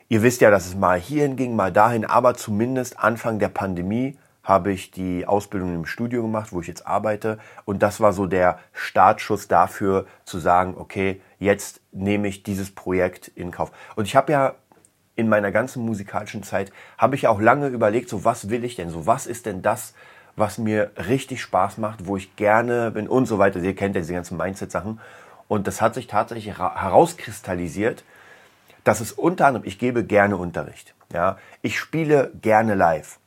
ihr 0.10 0.22
wisst 0.22 0.42
ja, 0.42 0.52
dass 0.52 0.68
es 0.68 0.76
mal 0.76 1.00
hierhin 1.00 1.36
ging, 1.36 1.56
mal 1.56 1.72
dahin, 1.72 2.06
aber 2.06 2.36
zumindest 2.36 3.00
Anfang 3.00 3.40
der 3.40 3.50
Pandemie 3.50 4.18
habe 4.44 4.72
ich 4.72 4.92
die 4.92 5.28
Ausbildung 5.28 5.76
im 5.76 5.86
Studio 5.86 6.22
gemacht, 6.24 6.52
wo 6.52 6.62
ich 6.62 6.68
jetzt 6.68 6.88
arbeite. 6.88 7.38
Und 7.66 7.84
das 7.84 8.00
war 8.00 8.14
so 8.14 8.26
der 8.26 8.60
Startschuss 8.74 9.48
dafür 9.48 10.06
zu 10.26 10.40
sagen, 10.40 10.76
okay, 10.78 11.22
jetzt 11.38 11.82
nehme 11.92 12.28
ich 12.28 12.44
dieses 12.44 12.72
Projekt 12.74 13.28
in 13.28 13.52
Kauf. 13.52 13.72
Und 13.96 14.06
ich 14.06 14.16
habe 14.16 14.32
ja 14.32 14.56
in 15.20 15.30
meiner 15.30 15.52
ganzen 15.52 15.86
musikalischen 15.86 16.44
Zeit 16.44 16.72
habe 16.98 17.16
ich 17.16 17.28
auch 17.28 17.40
lange 17.40 17.68
überlegt, 17.68 18.10
so 18.10 18.26
was 18.26 18.50
will 18.50 18.64
ich 18.64 18.76
denn, 18.76 18.90
so 18.90 19.06
was 19.06 19.28
ist 19.28 19.46
denn 19.46 19.62
das, 19.62 19.94
was 20.36 20.58
mir 20.58 20.92
richtig 21.08 21.42
Spaß 21.42 21.78
macht, 21.78 22.08
wo 22.08 22.18
ich 22.18 22.36
gerne 22.36 22.92
bin 22.92 23.08
und 23.08 23.26
so 23.26 23.38
weiter. 23.38 23.60
Ihr 23.60 23.76
kennt 23.76 23.96
ja 23.96 24.02
diese 24.02 24.14
ganzen 24.14 24.38
Mindset-Sachen. 24.38 25.00
Und 25.48 25.68
das 25.68 25.82
hat 25.82 25.96
sich 25.96 26.08
tatsächlich 26.08 26.58
herauskristallisiert, 26.58 28.04
dass 28.84 29.02
es 29.02 29.12
unter 29.12 29.48
anderem, 29.48 29.68
ich 29.68 29.80
gebe 29.80 30.04
gerne 30.04 30.38
Unterricht. 30.38 30.94
Ja, 31.12 31.38
ich 31.62 31.78
spiele 31.78 32.32
gerne 32.42 32.76
live. 32.76 33.20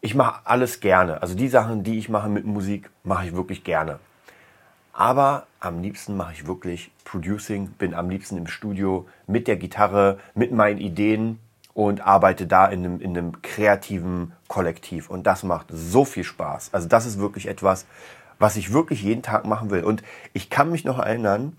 Ich 0.00 0.14
mache 0.14 0.40
alles 0.44 0.80
gerne. 0.80 1.22
Also 1.22 1.34
die 1.34 1.48
Sachen, 1.48 1.82
die 1.82 1.98
ich 1.98 2.08
mache 2.08 2.28
mit 2.28 2.44
Musik, 2.44 2.90
mache 3.04 3.26
ich 3.26 3.34
wirklich 3.34 3.64
gerne. 3.64 3.98
Aber 4.96 5.48
am 5.58 5.82
liebsten 5.82 6.16
mache 6.16 6.32
ich 6.34 6.46
wirklich 6.46 6.92
Producing, 7.04 7.68
bin 7.70 7.94
am 7.94 8.08
liebsten 8.08 8.38
im 8.38 8.46
Studio 8.46 9.06
mit 9.26 9.48
der 9.48 9.56
Gitarre, 9.56 10.18
mit 10.34 10.52
meinen 10.52 10.78
Ideen 10.78 11.40
und 11.74 12.06
arbeite 12.06 12.46
da 12.46 12.66
in 12.66 12.84
einem, 12.84 13.00
in 13.00 13.18
einem 13.18 13.42
kreativen 13.42 14.32
Kollektiv. 14.46 15.10
Und 15.10 15.26
das 15.26 15.42
macht 15.42 15.66
so 15.70 16.04
viel 16.04 16.22
Spaß. 16.22 16.70
Also 16.72 16.86
das 16.86 17.06
ist 17.06 17.18
wirklich 17.18 17.48
etwas, 17.48 17.86
was 18.38 18.54
ich 18.54 18.72
wirklich 18.72 19.02
jeden 19.02 19.22
Tag 19.22 19.44
machen 19.46 19.70
will. 19.70 19.82
Und 19.82 20.04
ich 20.32 20.48
kann 20.48 20.70
mich 20.70 20.84
noch 20.84 21.00
erinnern, 21.00 21.56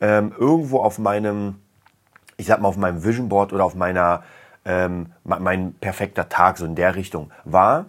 ähm, 0.00 0.32
irgendwo 0.36 0.78
auf 0.82 0.98
meinem, 0.98 1.56
ich 2.38 2.46
sag 2.46 2.60
mal, 2.62 2.68
auf 2.68 2.78
meinem 2.78 3.04
Vision 3.04 3.28
Board 3.28 3.52
oder 3.52 3.64
auf 3.64 3.74
meiner, 3.74 4.22
ähm, 4.64 5.12
mein 5.24 5.74
perfekter 5.74 6.30
Tag, 6.30 6.56
so 6.56 6.64
in 6.64 6.74
der 6.74 6.94
Richtung, 6.94 7.30
war, 7.44 7.84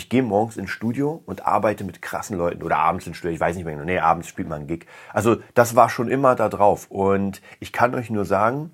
ich 0.00 0.08
gehe 0.08 0.22
morgens 0.22 0.56
ins 0.56 0.70
Studio 0.70 1.22
und 1.26 1.46
arbeite 1.46 1.84
mit 1.84 2.00
krassen 2.00 2.38
Leuten 2.38 2.62
oder 2.62 2.78
abends 2.78 3.06
ins 3.06 3.18
Studio, 3.18 3.34
ich 3.34 3.40
weiß 3.40 3.54
nicht 3.54 3.66
mehr 3.66 3.74
genau, 3.74 3.84
nee, 3.84 3.98
abends 3.98 4.28
spielt 4.28 4.48
man 4.48 4.60
einen 4.60 4.66
Gig. 4.66 4.86
Also 5.12 5.36
das 5.54 5.76
war 5.76 5.90
schon 5.90 6.08
immer 6.08 6.34
da 6.34 6.48
drauf 6.48 6.86
und 6.90 7.42
ich 7.60 7.72
kann 7.72 7.94
euch 7.94 8.08
nur 8.08 8.24
sagen, 8.24 8.70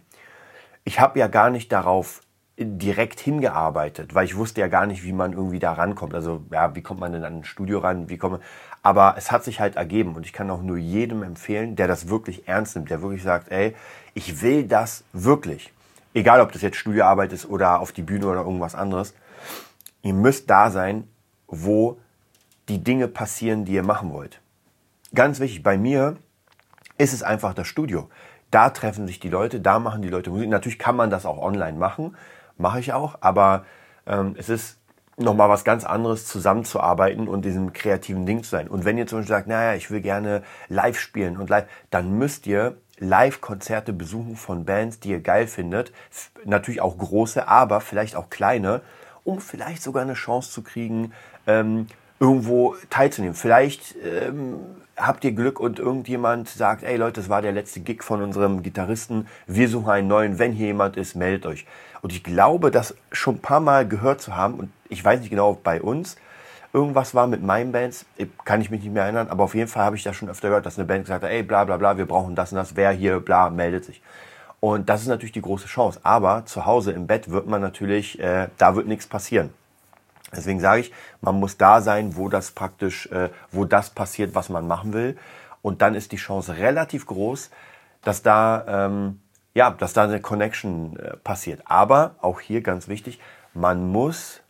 ich 0.85 1.01
habe 1.01 1.19
ja 1.19 1.27
gar 1.27 1.51
nicht 1.51 1.73
darauf 1.73 2.21
direkt 2.59 3.19
hingearbeitet, 3.19 4.15
weil 4.15 4.25
ich 4.25 4.37
wusste 4.37 4.61
ja 4.61 4.69
gar 4.69 4.87
nicht, 4.87 5.03
wie 5.03 5.13
man 5.13 5.33
irgendwie 5.33 5.59
da 5.59 5.73
rankommt. 5.73 6.15
Also 6.15 6.45
ja, 6.53 6.75
wie 6.77 6.83
kommt 6.83 7.01
man 7.01 7.13
denn 7.13 7.25
an 7.25 7.39
ein 7.39 7.45
Studio 7.45 7.81
ran? 7.81 8.09
Wie 8.09 8.19
kommt? 8.19 8.41
Aber 8.83 9.17
es 9.19 9.33
hat 9.33 9.43
sich 9.43 9.59
halt 9.59 9.75
ergeben 9.75 10.15
und 10.15 10.25
ich 10.25 10.33
kann 10.33 10.49
auch 10.49 10.63
nur 10.63 10.79
jedem 10.79 11.25
empfehlen, 11.25 11.75
der 11.75 11.89
das 11.89 12.09
wirklich 12.09 12.47
ernst 12.47 12.77
nimmt, 12.77 12.89
der 12.89 13.03
wirklich 13.03 13.25
sagt, 13.25 13.51
ey, 13.51 13.75
ich 14.15 14.43
will 14.43 14.69
das 14.69 15.03
wirklich. 15.13 15.73
Egal, 16.15 16.41
ob 16.41 16.53
das 16.53 16.63
jetzt 16.63 16.77
Studioarbeit 16.77 17.33
ist 17.33 17.47
oder 17.47 17.81
auf 17.81 17.91
die 17.91 18.03
Bühne 18.03 18.29
oder 18.29 18.43
irgendwas 18.43 18.77
anderes. 18.77 19.13
Ihr 20.03 20.15
müsst 20.15 20.49
da 20.49 20.71
sein, 20.71 21.09
wo 21.49 21.99
die 22.69 22.83
Dinge 22.83 23.09
passieren, 23.09 23.65
die 23.65 23.73
ihr 23.73 23.85
machen 23.85 24.13
wollt. 24.13 24.41
Ganz 25.15 25.41
wichtig, 25.41 25.63
bei 25.63 25.79
mir 25.79 26.17
ist 26.99 27.13
es 27.13 27.23
einfach 27.23 27.55
das 27.55 27.67
Studio. 27.67 28.09
Da 28.51 28.71
treffen 28.71 29.07
sich 29.07 29.21
die 29.21 29.29
Leute, 29.29 29.61
da 29.61 29.79
machen 29.79 30.03
die 30.03 30.09
Leute 30.09 30.31
Musik. 30.31 30.49
Natürlich 30.49 30.79
kann 30.79 30.97
man 30.97 31.11
das 31.11 31.27
auch 31.27 31.39
online 31.39 31.79
machen, 31.79 32.17
mache 32.57 32.81
ich 32.81 32.93
auch, 32.93 33.19
aber 33.21 33.65
ähm, 34.07 34.35
es 34.39 34.49
ist 34.49 34.79
nochmal 35.19 35.49
was 35.49 35.65
ganz 35.65 35.85
anderes, 35.85 36.27
zusammenzuarbeiten 36.27 37.29
und 37.29 37.45
diesem 37.45 37.73
kreativen 37.73 38.27
Ding 38.27 38.43
zu 38.43 38.51
sein. 38.51 38.69
Und 38.69 38.85
wenn 38.85 38.99
ihr 38.99 39.07
zum 39.07 39.19
Beispiel 39.19 39.35
sagt, 39.35 39.49
naja, 39.49 39.75
ich 39.75 39.91
will 39.91 40.01
gerne 40.01 40.43
live 40.69 40.99
spielen 40.99 41.37
und 41.37 41.49
live, 41.49 41.67
dann 41.91 42.19
müsst 42.19 42.47
ihr 42.47 42.77
Live-Konzerte 42.99 43.93
besuchen 43.93 44.37
von 44.37 44.65
Bands, 44.65 45.01
die 45.01 45.11
ihr 45.11 45.21
geil 45.21 45.47
findet. 45.47 45.93
Natürlich 46.45 46.81
auch 46.81 46.97
große, 46.97 47.47
aber 47.47 47.81
vielleicht 47.81 48.17
auch 48.17 48.31
kleine, 48.31 48.83
um 49.25 49.41
vielleicht 49.41 49.83
sogar 49.83 50.03
eine 50.03 50.15
Chance 50.15 50.51
zu 50.51 50.63
kriegen, 50.63 51.13
ähm, 51.47 51.87
irgendwo 52.19 52.77
teilzunehmen. 52.91 53.35
Vielleicht 53.35 53.95
ähm, 54.05 54.57
habt 54.97 55.25
ihr 55.25 55.33
Glück 55.33 55.61
und 55.61 55.79
irgendjemand 55.79 56.49
sagt, 56.49 56.83
ey 56.83 56.97
Leute, 56.97 57.21
das 57.21 57.29
war 57.29 57.43
der 57.43 57.53
letzte 57.53 57.81
Gig 57.81 58.03
von 58.03 58.23
unserem 58.23 58.63
Gitarristen, 58.63 59.27
wir 59.47 59.69
suchen 59.69 59.91
einen 59.91 60.09
neuen, 60.09 60.39
wenn 60.39 60.53
hier 60.53 60.69
jemand 60.69 60.97
ist, 60.97 61.15
meldet 61.15 61.47
euch. 61.47 61.67
Und 62.03 62.13
ich 62.13 62.25
glaube, 62.25 62.71
das 62.71 62.95
schon 63.13 63.37
ein 63.37 63.41
paar 63.41 63.61
Mal 63.61 63.87
gehört 63.87 64.21
zu 64.21 64.37
haben, 64.37 64.55
und 64.55 64.71
ich 64.89 65.05
weiß 65.05 65.21
nicht 65.21 65.31
genau, 65.31 65.51
ob 65.51 65.63
bei 65.63 65.83
uns 65.83 66.17
irgendwas 66.73 67.15
war 67.15 67.27
mit 67.27 67.43
meinen 67.43 67.73
Bands, 67.73 68.07
kann 68.45 68.61
ich 68.61 68.71
mich 68.71 68.83
nicht 68.83 68.93
mehr 68.93 69.05
erinnern, 69.05 69.29
aber 69.29 69.45
auf 69.45 69.55
jeden 69.55 69.69
Fall 69.69 69.85
habe 69.85 69.97
ich 69.97 70.03
das 70.03 70.17
schon 70.17 70.29
öfter 70.29 70.49
gehört, 70.49 70.67
dass 70.67 70.79
eine 70.79 70.87
Band 70.87 71.05
gesagt 71.05 71.25
hat, 71.25 71.31
ey, 71.31 71.43
bla 71.43 71.65
bla 71.65 71.77
bla, 71.77 71.97
wir 71.97 72.07
brauchen 72.07 72.35
das 72.35 72.53
und 72.53 72.57
das, 72.57 72.77
wer 72.77 72.91
hier, 72.91 73.21
bla, 73.21 73.51
meldet 73.51 73.85
sich. 73.85 74.03
Und 74.61 74.89
das 74.89 75.03
ist 75.03 75.09
natürlich 75.09 75.33
die 75.33 75.43
große 75.43 75.67
Chance. 75.67 76.01
Aber 76.03 76.45
zu 76.47 76.67
Hause 76.67 76.93
im 76.93 77.07
Bett 77.07 77.31
wird 77.31 77.47
man 77.47 77.61
natürlich, 77.61 78.19
äh, 78.19 78.49
da 78.59 78.75
wird 78.75 78.87
nichts 78.87 79.07
passieren. 79.07 79.51
Deswegen 80.35 80.61
sage 80.61 80.81
ich, 80.81 80.93
man 81.21 81.39
muss 81.39 81.57
da 81.57 81.81
sein, 81.81 82.17
wo 82.17 82.29
das 82.29 82.51
praktisch, 82.51 83.07
äh, 83.07 83.31
wo 83.51 83.65
das 83.65 83.91
passiert, 83.91 84.35
was 84.35 84.49
man 84.49 84.67
machen 84.67 84.93
will. 84.93 85.17
Und 85.63 85.83
dann 85.83 85.95
ist 85.95 86.13
die 86.13 86.17
Chance 86.17 86.57
relativ 86.57 87.07
groß, 87.07 87.51
dass 88.03 88.23
da, 88.23 88.87
ähm, 88.87 89.21
ja, 89.55 89.71
dass 89.71 89.93
da 89.93 90.05
eine 90.05 90.21
Connection 90.21 90.97
äh, 90.99 91.17
passiert. 91.17 91.63
Aber 91.65 92.17
auch 92.21 92.41
hier 92.41 92.61
ganz 92.61 92.89
wichtig, 92.89 93.21
man 93.55 93.89
muss 93.91 94.43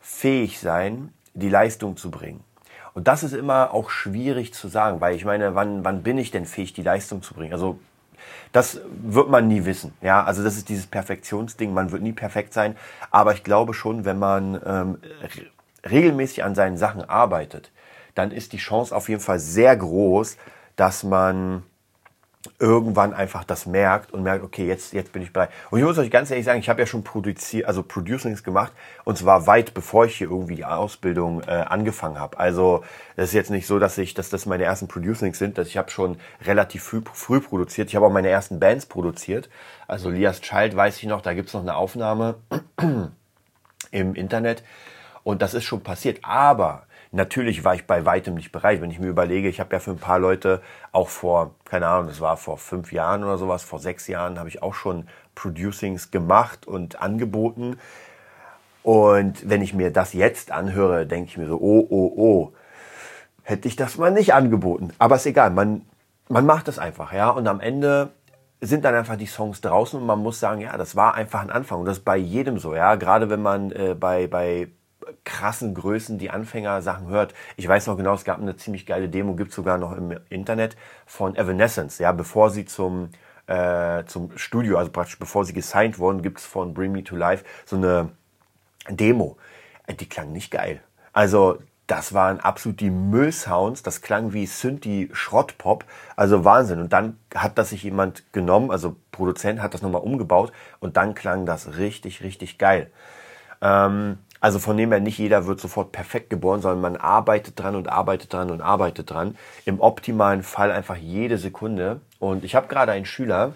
fähig 0.00 0.60
sein, 0.60 1.12
die 1.34 1.48
Leistung 1.48 1.96
zu 1.96 2.10
bringen. 2.10 2.44
Und 2.94 3.08
das 3.08 3.22
ist 3.22 3.32
immer 3.32 3.72
auch 3.74 3.90
schwierig 3.90 4.54
zu 4.54 4.68
sagen, 4.68 5.00
weil 5.00 5.14
ich 5.14 5.24
meine, 5.24 5.54
wann, 5.54 5.84
wann 5.84 6.02
bin 6.02 6.18
ich 6.18 6.30
denn 6.30 6.46
fähig, 6.46 6.72
die 6.72 6.82
Leistung 6.82 7.22
zu 7.22 7.34
bringen? 7.34 7.52
Also 7.52 7.78
das 8.52 8.80
wird 9.02 9.28
man 9.28 9.48
nie 9.48 9.64
wissen. 9.64 9.92
Ja, 10.00 10.24
also 10.24 10.42
das 10.42 10.56
ist 10.56 10.68
dieses 10.68 10.86
Perfektionsding. 10.86 11.72
Man 11.72 11.92
wird 11.92 12.02
nie 12.02 12.12
perfekt 12.12 12.52
sein. 12.52 12.76
Aber 13.10 13.32
ich 13.34 13.44
glaube 13.44 13.74
schon, 13.74 14.04
wenn 14.04 14.18
man 14.18 14.60
ähm, 14.64 14.98
regelmäßig 15.88 16.44
an 16.44 16.54
seinen 16.54 16.76
Sachen 16.76 17.02
arbeitet, 17.02 17.70
dann 18.14 18.30
ist 18.30 18.52
die 18.52 18.58
Chance 18.58 18.94
auf 18.94 19.08
jeden 19.08 19.20
Fall 19.20 19.38
sehr 19.38 19.76
groß, 19.76 20.36
dass 20.76 21.04
man 21.04 21.62
irgendwann 22.60 23.14
einfach 23.14 23.44
das 23.44 23.66
merkt 23.66 24.12
und 24.12 24.22
merkt, 24.22 24.44
okay, 24.44 24.66
jetzt, 24.66 24.92
jetzt 24.92 25.12
bin 25.12 25.22
ich 25.22 25.32
bereit. 25.32 25.50
Und 25.70 25.80
ich 25.80 25.84
muss 25.84 25.98
euch 25.98 26.10
ganz 26.10 26.30
ehrlich 26.30 26.46
sagen, 26.46 26.60
ich 26.60 26.68
habe 26.68 26.80
ja 26.80 26.86
schon 26.86 27.02
produziert, 27.02 27.66
also 27.66 27.82
Producings 27.82 28.44
gemacht 28.44 28.72
und 29.04 29.18
zwar 29.18 29.46
weit 29.46 29.74
bevor 29.74 30.06
ich 30.06 30.16
hier 30.16 30.30
irgendwie 30.30 30.54
die 30.54 30.64
Ausbildung 30.64 31.42
äh, 31.42 31.50
angefangen 31.50 32.18
habe. 32.18 32.38
Also 32.38 32.84
das 33.16 33.30
ist 33.30 33.34
jetzt 33.34 33.50
nicht 33.50 33.66
so, 33.66 33.78
dass 33.78 33.98
ich, 33.98 34.14
dass 34.14 34.30
das 34.30 34.46
meine 34.46 34.64
ersten 34.64 34.86
Producings 34.86 35.38
sind, 35.38 35.58
dass 35.58 35.68
ich 35.68 35.76
habe 35.76 35.90
schon 35.90 36.16
relativ 36.44 36.84
früh, 36.84 37.02
früh 37.12 37.40
produziert. 37.40 37.88
Ich 37.88 37.96
habe 37.96 38.06
auch 38.06 38.12
meine 38.12 38.28
ersten 38.28 38.60
Bands 38.60 38.86
produziert. 38.86 39.48
Also 39.88 40.08
Lias 40.10 40.40
Child 40.40 40.76
weiß 40.76 40.98
ich 40.98 41.04
noch, 41.04 41.22
da 41.22 41.34
gibt's 41.34 41.54
noch 41.54 41.62
eine 41.62 41.74
Aufnahme 41.74 42.36
im 43.90 44.14
Internet 44.14 44.62
und 45.24 45.42
das 45.42 45.54
ist 45.54 45.64
schon 45.64 45.82
passiert. 45.82 46.20
Aber 46.22 46.86
Natürlich 47.10 47.64
war 47.64 47.74
ich 47.74 47.86
bei 47.86 48.04
weitem 48.04 48.34
nicht 48.34 48.52
bereit. 48.52 48.80
Wenn 48.82 48.90
ich 48.90 48.98
mir 48.98 49.08
überlege, 49.08 49.48
ich 49.48 49.60
habe 49.60 49.74
ja 49.74 49.80
für 49.80 49.92
ein 49.92 49.98
paar 49.98 50.18
Leute 50.18 50.60
auch 50.92 51.08
vor, 51.08 51.54
keine 51.64 51.86
Ahnung, 51.86 52.08
das 52.08 52.20
war 52.20 52.36
vor 52.36 52.58
fünf 52.58 52.92
Jahren 52.92 53.24
oder 53.24 53.38
sowas, 53.38 53.62
vor 53.62 53.78
sechs 53.78 54.06
Jahren 54.08 54.38
habe 54.38 54.48
ich 54.48 54.62
auch 54.62 54.74
schon 54.74 55.08
Producings 55.34 56.10
gemacht 56.10 56.66
und 56.66 57.00
angeboten. 57.00 57.78
Und 58.82 59.48
wenn 59.48 59.62
ich 59.62 59.74
mir 59.74 59.90
das 59.90 60.12
jetzt 60.12 60.50
anhöre, 60.50 61.06
denke 61.06 61.30
ich 61.30 61.38
mir 61.38 61.46
so, 61.46 61.56
oh, 61.56 61.86
oh, 61.88 62.12
oh, 62.16 62.52
hätte 63.42 63.68
ich 63.68 63.76
das 63.76 63.96
mal 63.96 64.10
nicht 64.10 64.34
angeboten. 64.34 64.92
Aber 64.98 65.16
ist 65.16 65.26
egal, 65.26 65.50
man, 65.50 65.82
man 66.28 66.44
macht 66.44 66.68
es 66.68 66.78
einfach, 66.78 67.12
ja. 67.12 67.30
Und 67.30 67.48
am 67.48 67.60
Ende 67.60 68.10
sind 68.60 68.84
dann 68.84 68.94
einfach 68.94 69.16
die 69.16 69.26
Songs 69.26 69.60
draußen 69.60 70.00
und 70.00 70.06
man 70.06 70.18
muss 70.18 70.40
sagen, 70.40 70.60
ja, 70.60 70.76
das 70.76 70.96
war 70.96 71.14
einfach 71.14 71.40
ein 71.40 71.50
Anfang. 71.50 71.80
Und 71.80 71.86
das 71.86 71.98
ist 71.98 72.04
bei 72.04 72.16
jedem 72.16 72.58
so, 72.58 72.74
ja. 72.74 72.94
Gerade 72.96 73.30
wenn 73.30 73.42
man 73.42 73.72
äh, 73.72 73.94
bei, 73.98 74.26
bei 74.26 74.68
krassen 75.24 75.74
Größen 75.74 76.18
die 76.18 76.30
Anfänger-Sachen 76.30 77.08
hört. 77.08 77.34
Ich 77.56 77.66
weiß 77.66 77.86
noch 77.86 77.96
genau, 77.96 78.14
es 78.14 78.24
gab 78.24 78.40
eine 78.40 78.56
ziemlich 78.56 78.86
geile 78.86 79.08
Demo, 79.08 79.34
gibt 79.34 79.52
sogar 79.52 79.78
noch 79.78 79.96
im 79.96 80.18
Internet 80.28 80.76
von 81.06 81.36
Evanescence, 81.36 81.98
ja, 81.98 82.12
bevor 82.12 82.50
sie 82.50 82.64
zum 82.64 83.10
äh, 83.46 84.04
zum 84.04 84.36
Studio, 84.36 84.76
also 84.76 84.90
praktisch 84.90 85.18
bevor 85.18 85.44
sie 85.44 85.54
gesigned 85.54 85.98
wurden, 85.98 86.22
gibt 86.22 86.38
es 86.38 86.44
von 86.44 86.74
Bring 86.74 86.92
Me 86.92 87.02
to 87.02 87.16
Life 87.16 87.44
so 87.64 87.76
eine 87.76 88.10
Demo. 88.90 89.38
Äh, 89.86 89.94
die 89.94 90.08
klang 90.08 90.32
nicht 90.32 90.50
geil. 90.50 90.82
Also 91.12 91.58
das 91.86 92.12
waren 92.12 92.38
absolut 92.38 92.80
die 92.80 92.90
Müllsounds, 92.90 93.82
das 93.82 94.02
klang 94.02 94.34
wie 94.34 94.44
Synthi 94.44 95.08
Schrottpop, 95.14 95.86
also 96.16 96.44
Wahnsinn. 96.44 96.80
Und 96.80 96.92
dann 96.92 97.18
hat 97.34 97.56
das 97.56 97.70
sich 97.70 97.82
jemand 97.82 98.30
genommen, 98.32 98.70
also 98.70 98.96
Produzent 99.10 99.62
hat 99.62 99.72
das 99.72 99.80
nochmal 99.80 100.02
umgebaut 100.02 100.52
und 100.80 100.98
dann 100.98 101.14
klang 101.14 101.46
das 101.46 101.78
richtig, 101.78 102.22
richtig 102.22 102.58
geil. 102.58 102.90
Ähm, 103.62 104.18
also 104.40 104.58
von 104.58 104.76
dem 104.76 104.90
her 104.90 105.00
nicht 105.00 105.18
jeder 105.18 105.46
wird 105.46 105.60
sofort 105.60 105.92
perfekt 105.92 106.30
geboren, 106.30 106.60
sondern 106.60 106.80
man 106.80 106.96
arbeitet 106.96 107.58
dran 107.58 107.74
und 107.74 107.88
arbeitet 107.88 108.32
dran 108.32 108.50
und 108.50 108.60
arbeitet 108.60 109.10
dran. 109.10 109.36
Im 109.64 109.80
optimalen 109.80 110.42
Fall 110.42 110.70
einfach 110.70 110.96
jede 110.96 111.38
Sekunde. 111.38 112.00
Und 112.18 112.44
ich 112.44 112.54
habe 112.54 112.68
gerade 112.68 112.92
einen 112.92 113.04
Schüler, 113.04 113.52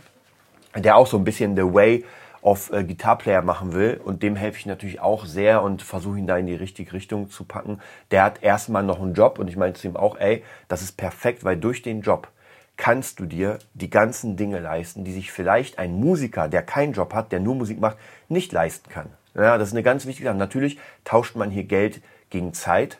der 0.76 0.96
auch 0.96 1.06
so 1.06 1.18
ein 1.18 1.24
bisschen 1.24 1.56
the 1.56 1.62
way 1.62 2.04
of 2.40 2.72
äh, 2.72 2.82
Guitar 2.82 3.16
Player 3.16 3.42
machen 3.42 3.72
will 3.72 4.00
und 4.04 4.22
dem 4.22 4.34
helfe 4.34 4.58
ich 4.58 4.66
natürlich 4.66 5.00
auch 5.00 5.26
sehr 5.26 5.62
und 5.62 5.80
versuche 5.80 6.18
ihn 6.18 6.26
da 6.26 6.36
in 6.36 6.46
die 6.46 6.54
richtige 6.54 6.92
Richtung 6.92 7.30
zu 7.30 7.44
packen. 7.44 7.80
Der 8.10 8.24
hat 8.24 8.42
erstmal 8.42 8.82
noch 8.82 9.00
einen 9.00 9.14
Job 9.14 9.38
und 9.38 9.48
ich 9.48 9.56
meine 9.56 9.74
zu 9.74 9.86
ihm 9.86 9.96
auch, 9.96 10.18
ey, 10.18 10.42
das 10.66 10.82
ist 10.82 10.96
perfekt, 10.96 11.44
weil 11.44 11.56
durch 11.56 11.82
den 11.82 12.00
Job 12.00 12.28
kannst 12.76 13.20
du 13.20 13.26
dir 13.26 13.58
die 13.74 13.90
ganzen 13.90 14.36
Dinge 14.36 14.58
leisten, 14.58 15.04
die 15.04 15.12
sich 15.12 15.30
vielleicht 15.30 15.78
ein 15.78 15.94
Musiker, 16.00 16.48
der 16.48 16.62
keinen 16.62 16.94
Job 16.94 17.14
hat, 17.14 17.30
der 17.30 17.38
nur 17.38 17.54
Musik 17.54 17.78
macht, 17.78 17.98
nicht 18.28 18.50
leisten 18.50 18.90
kann. 18.90 19.10
Ja, 19.34 19.56
das 19.58 19.68
ist 19.68 19.74
eine 19.74 19.82
ganz 19.82 20.06
wichtige 20.06 20.28
Sache. 20.28 20.38
Natürlich 20.38 20.78
tauscht 21.04 21.36
man 21.36 21.50
hier 21.50 21.64
Geld 21.64 22.02
gegen 22.30 22.52
Zeit, 22.52 22.98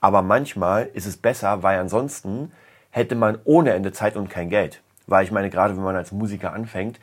aber 0.00 0.22
manchmal 0.22 0.88
ist 0.94 1.06
es 1.06 1.16
besser, 1.16 1.62
weil 1.62 1.78
ansonsten 1.78 2.52
hätte 2.90 3.14
man 3.14 3.38
ohne 3.44 3.72
Ende 3.72 3.92
Zeit 3.92 4.16
und 4.16 4.28
kein 4.28 4.48
Geld. 4.48 4.82
Weil 5.06 5.24
ich 5.24 5.32
meine, 5.32 5.50
gerade 5.50 5.76
wenn 5.76 5.82
man 5.82 5.96
als 5.96 6.12
Musiker 6.12 6.52
anfängt, 6.52 7.00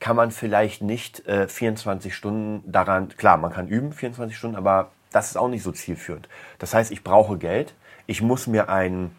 kann 0.00 0.16
man 0.16 0.30
vielleicht 0.30 0.82
nicht 0.82 1.26
äh, 1.26 1.48
24 1.48 2.14
Stunden 2.14 2.70
daran, 2.70 3.08
klar, 3.16 3.36
man 3.36 3.52
kann 3.52 3.68
üben 3.68 3.92
24 3.92 4.36
Stunden, 4.36 4.56
aber 4.56 4.90
das 5.12 5.28
ist 5.28 5.36
auch 5.36 5.48
nicht 5.48 5.62
so 5.62 5.72
zielführend. 5.72 6.28
Das 6.58 6.74
heißt, 6.74 6.90
ich 6.90 7.02
brauche 7.02 7.38
Geld, 7.38 7.74
ich 8.06 8.22
muss 8.22 8.46
mir 8.46 8.68
ein, 8.68 9.14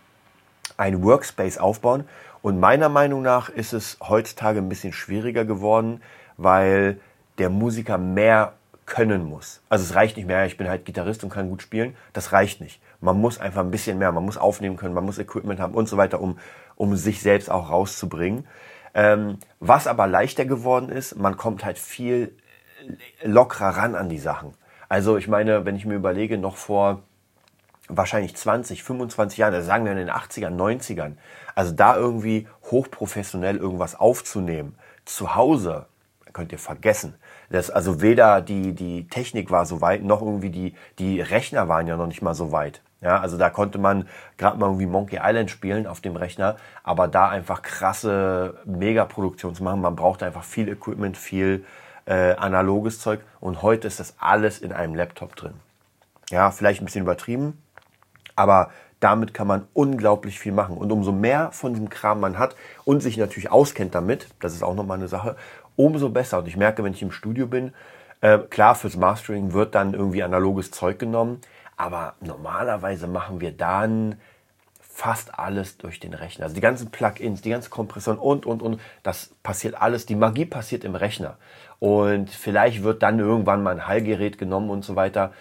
ein 0.75 1.01
Workspace 1.01 1.57
aufbauen 1.57 2.07
und 2.41 2.59
meiner 2.59 2.89
Meinung 2.89 3.21
nach 3.21 3.49
ist 3.49 3.73
es 3.73 3.97
heutzutage 4.01 4.59
ein 4.59 4.69
bisschen 4.69 4.93
schwieriger 4.93 5.45
geworden, 5.45 6.01
weil 6.37 6.99
der 7.39 7.49
Musiker 7.49 7.97
mehr 7.97 8.53
können 8.87 9.25
muss. 9.25 9.61
Also 9.69 9.83
es 9.83 9.93
reicht 9.93 10.17
nicht 10.17 10.25
mehr, 10.25 10.47
ich 10.47 10.57
bin 10.57 10.67
halt 10.67 10.85
Gitarrist 10.85 11.23
und 11.23 11.29
kann 11.29 11.49
gut 11.49 11.61
spielen. 11.61 11.95
Das 12.13 12.31
reicht 12.31 12.61
nicht. 12.61 12.81
Man 13.01 13.19
muss 13.19 13.37
einfach 13.37 13.61
ein 13.61 13.69
bisschen 13.69 13.99
mehr, 13.99 14.11
man 14.11 14.25
muss 14.25 14.37
aufnehmen 14.37 14.77
können, 14.77 14.95
man 14.95 15.05
muss 15.05 15.19
Equipment 15.19 15.59
haben 15.59 15.75
und 15.75 15.87
so 15.87 15.97
weiter, 15.97 16.19
um, 16.19 16.39
um 16.75 16.95
sich 16.95 17.21
selbst 17.21 17.51
auch 17.51 17.69
rauszubringen. 17.69 18.47
Ähm, 18.95 19.37
was 19.59 19.85
aber 19.85 20.07
leichter 20.07 20.45
geworden 20.45 20.89
ist, 20.89 21.17
man 21.17 21.37
kommt 21.37 21.63
halt 21.63 21.77
viel 21.77 22.35
lockerer 23.21 23.77
ran 23.77 23.93
an 23.93 24.09
die 24.09 24.17
Sachen. 24.17 24.53
Also 24.89 25.17
ich 25.17 25.27
meine, 25.27 25.65
wenn 25.65 25.75
ich 25.75 25.85
mir 25.85 25.95
überlege, 25.95 26.37
noch 26.37 26.55
vor 26.55 27.03
wahrscheinlich 27.89 28.35
20, 28.35 28.83
25 28.83 29.37
Jahren, 29.37 29.53
also 29.53 29.67
sagen 29.67 29.83
wir 29.83 29.91
in 29.91 29.97
den 29.97 30.09
80ern, 30.09 30.55
90ern, 30.55 31.13
also 31.55 31.73
da 31.73 31.95
irgendwie 31.97 32.47
hochprofessionell 32.71 33.57
irgendwas 33.57 33.95
aufzunehmen, 33.95 34.75
zu 35.03 35.35
Hause, 35.35 35.87
könnt 36.37 36.51
ihr 36.51 36.59
vergessen. 36.59 37.15
Das, 37.49 37.71
also 37.71 37.99
weder 37.99 38.41
die, 38.41 38.73
die 38.73 39.07
Technik 39.07 39.49
war 39.49 39.65
so 39.65 39.81
weit, 39.81 40.03
noch 40.03 40.21
irgendwie 40.21 40.51
die, 40.51 40.75
die 40.99 41.19
Rechner 41.19 41.67
waren 41.67 41.87
ja 41.87 41.97
noch 41.97 42.05
nicht 42.05 42.21
mal 42.21 42.35
so 42.35 42.51
weit. 42.51 42.81
Ja, 43.01 43.19
also 43.19 43.37
da 43.37 43.49
konnte 43.49 43.79
man 43.79 44.07
gerade 44.37 44.57
mal 44.59 44.67
irgendwie 44.67 44.85
Monkey 44.85 45.19
Island 45.21 45.49
spielen 45.49 45.87
auf 45.87 45.99
dem 45.99 46.15
Rechner, 46.15 46.57
aber 46.83 47.07
da 47.07 47.29
einfach 47.29 47.63
krasse 47.63 48.59
Megaproduktion 48.65 49.55
zu 49.55 49.63
machen, 49.63 49.81
man 49.81 49.95
braucht 49.95 50.21
einfach 50.21 50.43
viel 50.43 50.69
Equipment, 50.69 51.17
viel 51.17 51.65
äh, 52.05 52.33
analoges 52.35 52.99
Zeug 52.99 53.21
und 53.39 53.63
heute 53.63 53.87
ist 53.87 53.99
das 53.99 54.15
alles 54.19 54.59
in 54.59 54.71
einem 54.71 54.93
Laptop 54.93 55.35
drin. 55.35 55.53
Ja, 56.29 56.51
vielleicht 56.51 56.81
ein 56.81 56.85
bisschen 56.85 57.03
übertrieben, 57.03 57.61
aber 58.35 58.69
damit 58.99 59.33
kann 59.33 59.47
man 59.47 59.67
unglaublich 59.73 60.39
viel 60.39 60.51
machen. 60.51 60.77
Und 60.77 60.91
umso 60.91 61.11
mehr 61.11 61.51
von 61.51 61.73
dem 61.73 61.89
Kram 61.89 62.19
man 62.19 62.39
hat 62.39 62.55
und 62.83 63.01
sich 63.01 63.17
natürlich 63.17 63.51
auskennt 63.51 63.93
damit, 63.93 64.27
das 64.39 64.53
ist 64.53 64.63
auch 64.63 64.73
nochmal 64.73 64.97
eine 64.97 65.07
Sache, 65.07 65.35
umso 65.77 66.09
besser. 66.09 66.39
Und 66.39 66.47
ich 66.49 66.57
merke, 66.57 66.83
wenn 66.83 66.91
ich 66.91 67.01
im 67.01 67.11
Studio 67.11 67.47
bin, 67.47 67.73
äh, 68.19 68.39
klar, 68.39 68.75
fürs 68.75 68.97
Mastering 68.97 69.53
wird 69.53 69.75
dann 69.75 69.93
irgendwie 69.93 70.23
analoges 70.23 70.71
Zeug 70.71 70.99
genommen, 70.99 71.39
aber 71.77 72.15
normalerweise 72.19 73.07
machen 73.07 73.39
wir 73.39 73.51
dann 73.51 74.15
fast 74.79 75.37
alles 75.37 75.77
durch 75.77 75.99
den 75.99 76.15
Rechner. 76.15 76.45
Also 76.45 76.55
die 76.55 76.61
ganzen 76.61 76.89
Plugins, 76.89 77.43
die 77.43 77.51
ganze 77.51 77.69
Kompression 77.69 78.17
und, 78.17 78.47
und, 78.47 78.63
und, 78.63 78.81
das 79.03 79.35
passiert 79.43 79.79
alles. 79.79 80.07
Die 80.07 80.15
Magie 80.15 80.45
passiert 80.45 80.83
im 80.83 80.95
Rechner. 80.95 81.37
Und 81.77 82.31
vielleicht 82.31 82.81
wird 82.81 83.03
dann 83.03 83.19
irgendwann 83.19 83.61
mal 83.61 83.75
ein 83.75 83.87
Hallgerät 83.87 84.39
genommen 84.39 84.71
und 84.71 84.83
so 84.83 84.95
weiter. 84.95 85.33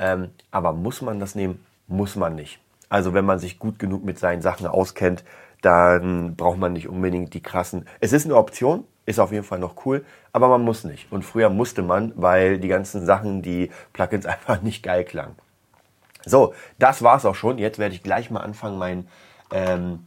Ähm, 0.00 0.30
aber 0.50 0.72
muss 0.72 1.00
man 1.00 1.20
das 1.20 1.36
nehmen? 1.36 1.64
Muss 1.86 2.16
man 2.16 2.34
nicht. 2.34 2.58
Also 2.88 3.14
wenn 3.14 3.24
man 3.24 3.38
sich 3.38 3.60
gut 3.60 3.78
genug 3.78 4.04
mit 4.04 4.18
seinen 4.18 4.42
Sachen 4.42 4.66
auskennt, 4.66 5.22
dann 5.62 6.34
braucht 6.34 6.58
man 6.58 6.72
nicht 6.72 6.88
unbedingt 6.88 7.34
die 7.34 7.42
krassen. 7.42 7.86
Es 8.00 8.12
ist 8.12 8.24
eine 8.24 8.34
Option, 8.36 8.84
ist 9.06 9.18
auf 9.18 9.32
jeden 9.32 9.44
Fall 9.44 9.58
noch 9.58 9.84
cool, 9.84 10.04
aber 10.32 10.48
man 10.48 10.62
muss 10.62 10.84
nicht. 10.84 11.10
Und 11.12 11.24
früher 11.24 11.50
musste 11.50 11.82
man, 11.82 12.12
weil 12.16 12.58
die 12.58 12.68
ganzen 12.68 13.04
Sachen, 13.04 13.42
die 13.42 13.70
Plugins 13.92 14.26
einfach 14.26 14.62
nicht 14.62 14.82
geil 14.82 15.04
klangen. 15.04 15.36
So, 16.24 16.54
das 16.78 17.02
war's 17.02 17.26
auch 17.26 17.34
schon. 17.34 17.58
Jetzt 17.58 17.78
werde 17.78 17.94
ich 17.94 18.02
gleich 18.02 18.30
mal 18.30 18.40
anfangen, 18.40 18.78
mein, 18.78 19.08
ähm, 19.52 20.06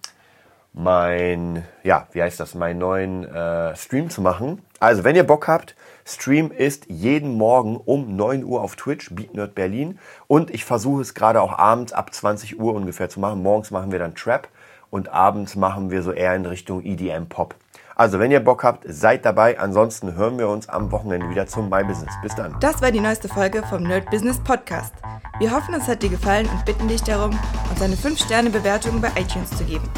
mein, 0.74 1.64
ja, 1.84 2.08
wie 2.12 2.22
heißt 2.22 2.40
das, 2.40 2.56
meinen 2.56 2.80
neuen 2.80 3.24
äh, 3.24 3.76
Stream 3.76 4.10
zu 4.10 4.22
machen. 4.22 4.62
Also, 4.80 5.04
wenn 5.04 5.16
ihr 5.16 5.26
Bock 5.26 5.48
habt, 5.48 5.76
Stream 6.06 6.52
ist 6.52 6.86
jeden 6.88 7.36
Morgen 7.36 7.78
um 7.78 8.16
9 8.16 8.44
Uhr 8.44 8.62
auf 8.62 8.76
Twitch, 8.76 9.14
BeatNerd 9.14 9.56
Berlin. 9.56 10.00
Und 10.28 10.52
ich 10.52 10.66
versuche 10.66 11.02
es 11.02 11.14
gerade 11.14 11.42
auch 11.42 11.58
abends 11.58 11.94
ab 11.94 12.14
20 12.14 12.60
Uhr 12.60 12.74
ungefähr 12.74 13.10
zu 13.10 13.20
machen. 13.20 13.44
Morgens 13.44 13.72
machen 13.72 13.92
wir 13.92 14.00
dann 14.00 14.16
Trap 14.16 14.48
und 14.90 15.10
abends 15.10 15.56
machen 15.56 15.92
wir 15.92 16.02
so 16.02 16.12
eher 16.12 16.36
in 16.36 16.46
Richtung 16.46 16.84
EDM 16.84 17.28
Pop. 17.28 17.56
Also, 18.00 18.20
wenn 18.20 18.30
ihr 18.30 18.40
Bock 18.40 18.64
habt, 18.64 18.84
seid 18.88 19.26
dabei. 19.26 19.60
Ansonsten 19.60 20.14
hören 20.14 20.38
wir 20.38 20.48
uns 20.50 20.70
am 20.70 20.92
Wochenende 20.92 21.32
wieder 21.32 21.48
zum 21.48 21.68
My 21.68 21.84
Business. 21.84 22.14
Bis 22.22 22.36
dann. 22.36 22.56
Das 22.60 22.80
war 22.80 22.92
die 22.92 23.00
neueste 23.00 23.28
Folge 23.28 23.64
vom 23.64 23.82
Nerd 23.82 24.12
Business 24.12 24.40
Podcast. 24.44 24.94
Wir 25.40 25.50
hoffen, 25.50 25.74
es 25.74 25.88
hat 25.88 26.04
dir 26.04 26.10
gefallen 26.10 26.48
und 26.48 26.64
bitten 26.64 26.88
dich 26.88 27.02
darum, 27.02 27.32
uns 27.72 27.82
eine 27.82 27.96
5-Sterne-Bewertung 27.96 29.02
bei 29.02 29.10
iTunes 29.20 29.50
zu 29.50 29.64
geben. 29.64 29.90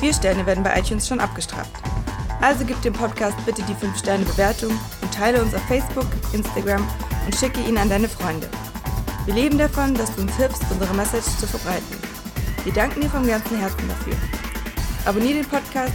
Vier 0.00 0.12
Sterne 0.12 0.44
werden 0.44 0.64
bei 0.64 0.76
iTunes 0.76 1.06
schon 1.06 1.20
abgestraft. 1.20 1.70
Also 2.40 2.64
gib 2.64 2.82
dem 2.82 2.94
Podcast 2.94 3.36
bitte 3.46 3.62
die 3.62 3.74
5-Sterne-Bewertung 3.74 4.72
und 5.00 5.14
teile 5.14 5.40
uns 5.40 5.54
auf 5.54 5.62
Facebook, 5.68 6.06
Instagram 6.32 6.84
und 7.26 7.36
schicke 7.36 7.60
ihn 7.60 7.78
an 7.78 7.88
deine 7.88 8.08
Freunde. 8.08 8.48
Wir 9.24 9.34
leben 9.34 9.56
davon, 9.56 9.94
dass 9.94 10.12
du 10.16 10.22
uns 10.22 10.34
hilfst, 10.36 10.64
unsere 10.68 10.94
Message 10.94 11.38
zu 11.38 11.46
verbreiten. 11.46 11.96
Wir 12.64 12.72
danken 12.72 13.02
dir 13.02 13.08
vom 13.08 13.24
ganzen 13.24 13.56
Herzen 13.60 13.86
dafür. 13.86 14.14
Abonnier 15.04 15.34
den 15.34 15.46
Podcast 15.46 15.94